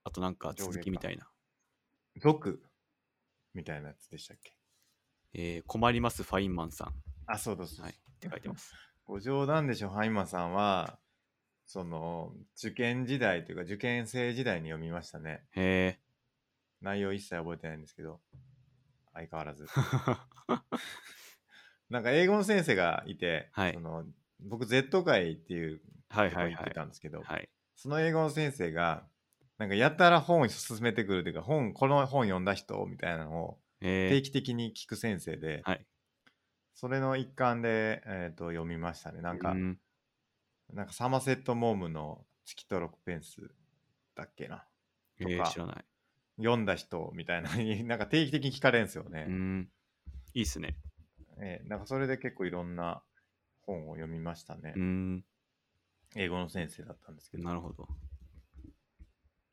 [0.04, 1.28] あとなんか続きみたいな。
[2.16, 2.62] 族
[3.52, 4.56] みたいなやつでしたっけ？
[5.34, 6.94] えー困ります、ファインマンさん。
[7.26, 7.80] あ、そうです。
[7.82, 7.92] はい。
[7.92, 8.72] って書いてます。
[9.04, 10.98] ご冗談でしょ、ハイマさんは、
[11.66, 15.44] その、受験時代というか、受験生時代に読みましたね。
[15.52, 16.00] へえ。
[16.80, 18.20] 内容一切覚えてないんですけど、
[19.12, 19.66] 相変わらず。
[21.90, 24.04] なんか英語の先生がいて、はいその
[24.40, 26.74] 僕 Z 会っていうはいはいはいとこ行って。
[26.74, 27.48] たんですけど、はい。
[27.76, 29.06] その英語の先生が
[29.58, 35.86] なんかやたら本を勧めてくるというか本この本読んだ人みたいなのをえー、定期的に聞く先生で、はい。
[36.74, 39.78] それの一環で、えー、と読みましたねなんか、うん
[40.72, 43.36] なんかサマセット・モームの月と6ペンス
[44.16, 44.64] だっけな？
[45.20, 45.84] えー、とか知らない。
[46.38, 49.70] 読んだ人みたいなのに なんか定期的に聞かれるんですよね、うん。
[50.32, 50.76] いいっすね。
[51.38, 53.02] えーなんかそれで結構いろんな
[53.62, 55.24] 本を読みましたね、うん。
[56.16, 57.88] 英語の先生だったんですけどなるほど。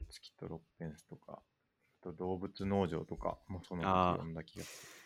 [0.09, 1.41] 月と6ペンスとか
[2.01, 5.01] あと動物農場とかもその時読んだ気がする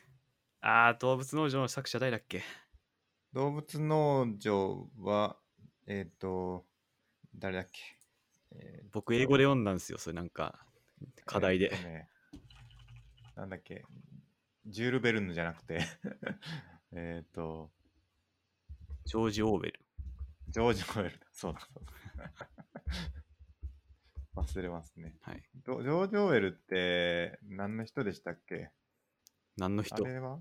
[0.68, 2.42] あー、動物農場の作者誰だっけ？
[3.34, 5.38] 動物農場は
[5.86, 6.66] えっ、と
[7.36, 7.82] 誰だっけ、
[8.52, 10.00] えー僕、英語で読んだんですよ。
[10.00, 10.66] それなんか、
[11.26, 11.70] 課題で。
[11.72, 11.82] えー。
[11.84, 12.10] とね
[13.36, 13.84] なんだっけ？
[14.66, 15.82] ジュール・ベルヌじゃなくて。
[16.94, 17.72] えっと
[19.04, 19.86] ジョージ・オーベル。
[20.50, 21.20] ジョージ・オーウェル。
[21.20, 21.84] だそうだそう
[22.18, 22.32] だ。
[24.42, 25.16] 忘れますね。
[25.22, 25.44] はい。
[25.64, 28.66] どジョージ・オーウェルって何の人でしたっけ？
[28.66, 28.72] あ
[29.58, 30.04] 何の人？
[30.04, 30.40] れは？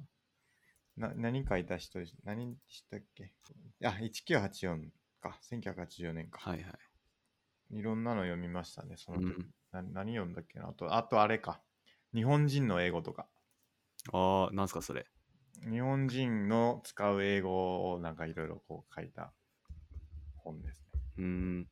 [0.96, 3.32] な何書いた人何でしたっけ？
[3.84, 4.90] あ、1984
[5.20, 5.38] か。
[5.50, 6.38] 1984年か。
[6.40, 6.70] はいは
[7.72, 7.78] い。
[7.78, 9.26] いろんなの読みましたね、その時。
[9.26, 10.68] うんな何読んだっけな？
[10.68, 11.60] あと、あとあれか。
[12.14, 13.26] 日本人の英語とか。
[14.12, 15.04] ああ、なんすかそれ？
[15.68, 19.32] 日本人の使う英語をなんかいろいろこう書いた
[20.36, 21.00] 本ですね。
[21.18, 21.68] うーん。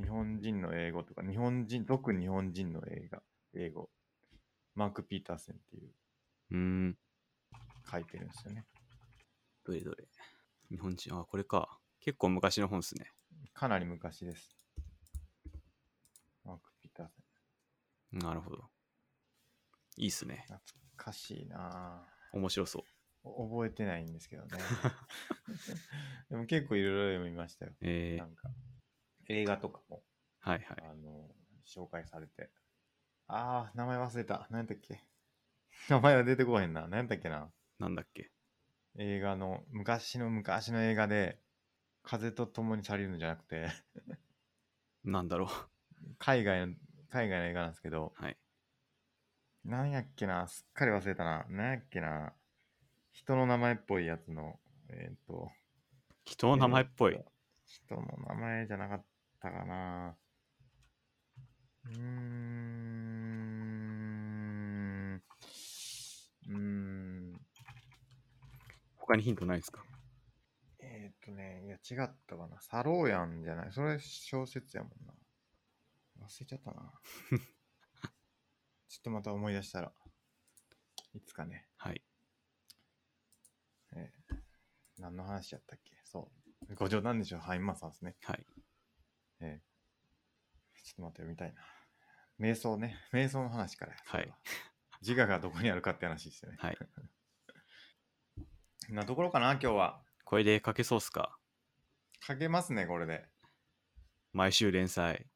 [0.00, 3.22] 日本人の英語とか、日本人、特に日本人の映画、
[3.54, 3.90] 英語。
[4.76, 5.90] マーク・ピーターセンっていう
[6.50, 6.98] うーん。
[7.90, 8.66] 書いてるんですよね。
[9.64, 10.08] どれどれ。
[10.70, 11.78] 日本人、あ、これか。
[12.00, 13.12] 結構昔の本っすね。
[13.52, 14.56] かなり昔です。
[16.44, 17.12] マーク・ピーターセ
[18.16, 18.18] ン。
[18.18, 18.70] なるほど。
[19.96, 20.46] いいっすね。
[20.48, 20.60] 懐
[20.96, 22.84] かしいな面白そ
[23.24, 23.28] う。
[23.28, 24.48] ぁ覚えてないんですけどね。
[26.30, 27.72] でも結構いろいろ読みましたよ。
[27.80, 28.50] えー、なんか、
[29.28, 30.02] 映画とかも、
[30.38, 30.78] はいはい。
[30.82, 31.28] あの、
[31.66, 32.50] 紹介されて。
[33.26, 34.46] あー、名前忘れた。
[34.50, 35.04] 何だっけ？
[35.88, 36.86] 名前は出てこへんな。
[36.88, 37.50] 何だっけな。
[37.78, 38.30] なんだっけ。
[38.96, 41.40] 映画の、昔の昔の映画で、
[42.02, 43.68] 風と共に去りるのじゃなくて、
[45.04, 45.48] なんだろう。
[46.18, 46.74] 海外の、
[47.10, 48.38] 海外の映画なんですけど、はい。
[49.64, 50.46] 何やっけな。
[50.48, 51.46] すっかり忘れたな。
[51.48, 52.34] 何やっけな。
[53.12, 55.50] 人の名前っぽいやつの、えっ、と、
[56.24, 57.14] 人の名前っぽい。
[57.14, 57.32] えーと
[57.70, 59.04] 人の名前じゃなかっ
[59.40, 60.16] たかな。
[61.84, 62.99] うーん。
[66.52, 67.40] ーん。
[68.96, 69.84] 他にヒントないですか？
[70.80, 72.60] えっ、とね、いや、違ったかな。
[72.60, 73.72] サローヤンじゃない？
[73.72, 75.12] それ小説やもんな。
[76.20, 76.92] 忘れちゃったな。
[78.88, 79.92] ちょっとまた思い出したら。
[81.14, 81.68] いつかね。
[81.76, 82.02] はい。
[83.96, 84.40] えー
[84.98, 85.96] 何の話やったっけ？
[86.04, 86.30] そ
[86.68, 86.74] う。
[86.74, 88.16] ご冗談でしょハインマさんですね。
[88.22, 88.46] はい。
[89.40, 89.70] えー
[90.82, 91.62] ちょっと待って、読みたいな。
[92.38, 92.96] 瞑想ね。
[93.12, 93.98] 瞑想の話からや。
[94.04, 94.34] それはい。
[95.00, 96.58] 自我がどこにあるかって話ですよね。
[96.60, 96.78] はい。
[98.90, 100.02] なところかな、今日は。
[100.24, 101.36] これで書けそうっすか？
[102.26, 103.26] 書けますね、これで。
[104.32, 105.26] 毎週連載。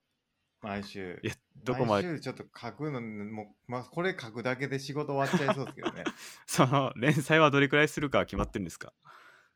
[0.61, 2.09] 毎週いやどこまで？
[2.09, 6.05] 毎週ちょっと書くのもう、まあ、これ書くだけで仕事終わっちゃいそうですけどね
[6.47, 8.95] その連載はどれくらいするかは決まってるんですか？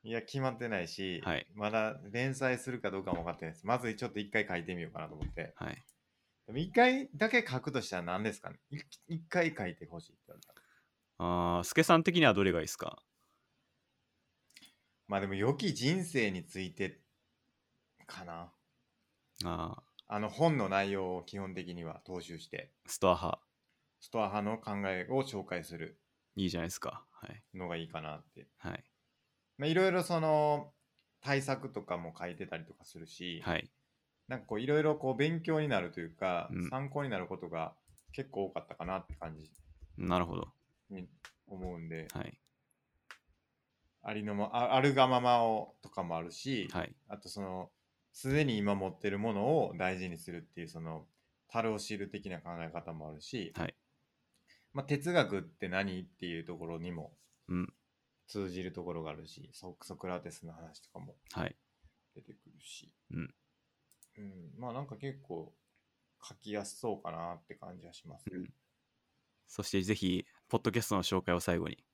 [0.02, 5.82] いや決まってないし、はいまだ連載するかどうかも分かってないですまずちょっと一回書いてみようかなと思ってはい。
[6.48, 8.56] でも一回だけ書くとしたら何ですかね？
[8.70, 8.78] い
[9.16, 10.60] 一回書いてほしいって言われたら
[11.18, 13.02] ああ、スケさん的にはどれがいいですか？
[15.06, 17.00] まあでも良き人生について
[18.06, 18.50] かな
[19.44, 23.40] ああ、あの本の内容を基本的には踏襲してストア派。
[24.00, 26.00] ストア派の考えを紹介する
[26.36, 27.04] いいじゃないですか。
[27.10, 27.42] はい。
[27.54, 28.84] のがいいかなってはい。
[29.58, 30.72] まあいろいろその
[31.20, 33.68] 対策とかも書いてたりとかするし、はい。
[34.28, 37.72] なんかこういろいろこう勉強になるというか、うん参考になることが
[38.12, 39.50] 結構多かったかなって感じ
[39.96, 40.48] なるほど。
[40.90, 41.08] に
[41.46, 42.38] 思うんで、はい。
[44.02, 46.94] ありのまああるがままをとかもあるし、はい。
[47.08, 47.70] あとその
[48.12, 51.06] すでに今持ってるものを大事にするっていうその
[51.48, 53.74] 樽を知る的な考え方もあるし、はい。
[54.74, 57.12] まあ、哲学って何っていうところにも
[57.48, 57.72] うん。
[58.26, 61.56] 通じるところがあるしソソクラテスの話とかもはい。
[62.14, 63.34] 出てくるし、うん
[64.18, 64.54] うん。
[64.58, 65.54] まあなんか結構
[66.22, 68.52] 書きやすそうかなって感じはします、うん。
[69.46, 71.84] そしてぜひ、ポッドキャストの紹介を最後に、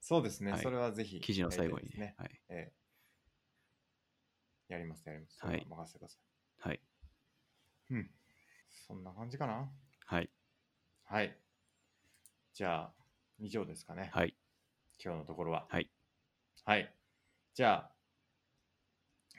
[0.00, 0.62] そうですね、はい。
[0.62, 2.40] それはぜひ記事の最後にね、はい。
[2.48, 2.72] え
[4.68, 4.72] え。
[4.72, 5.66] やりますやります、はい。
[5.68, 6.68] 任せてください。
[6.68, 6.80] はい。
[7.90, 8.10] うん。
[8.70, 9.70] そんな感じかな。
[10.06, 10.30] はい。
[11.04, 11.38] はい。
[12.54, 12.94] じゃあ
[13.38, 14.34] 以上ですかね、はい。
[15.04, 15.66] 今日のところは。
[15.68, 15.90] はい。
[16.64, 16.94] はい。
[17.54, 17.92] じゃあ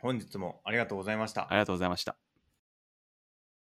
[0.02, 1.48] 本日もありがとうございました。
[1.50, 2.27] ありがとうございました。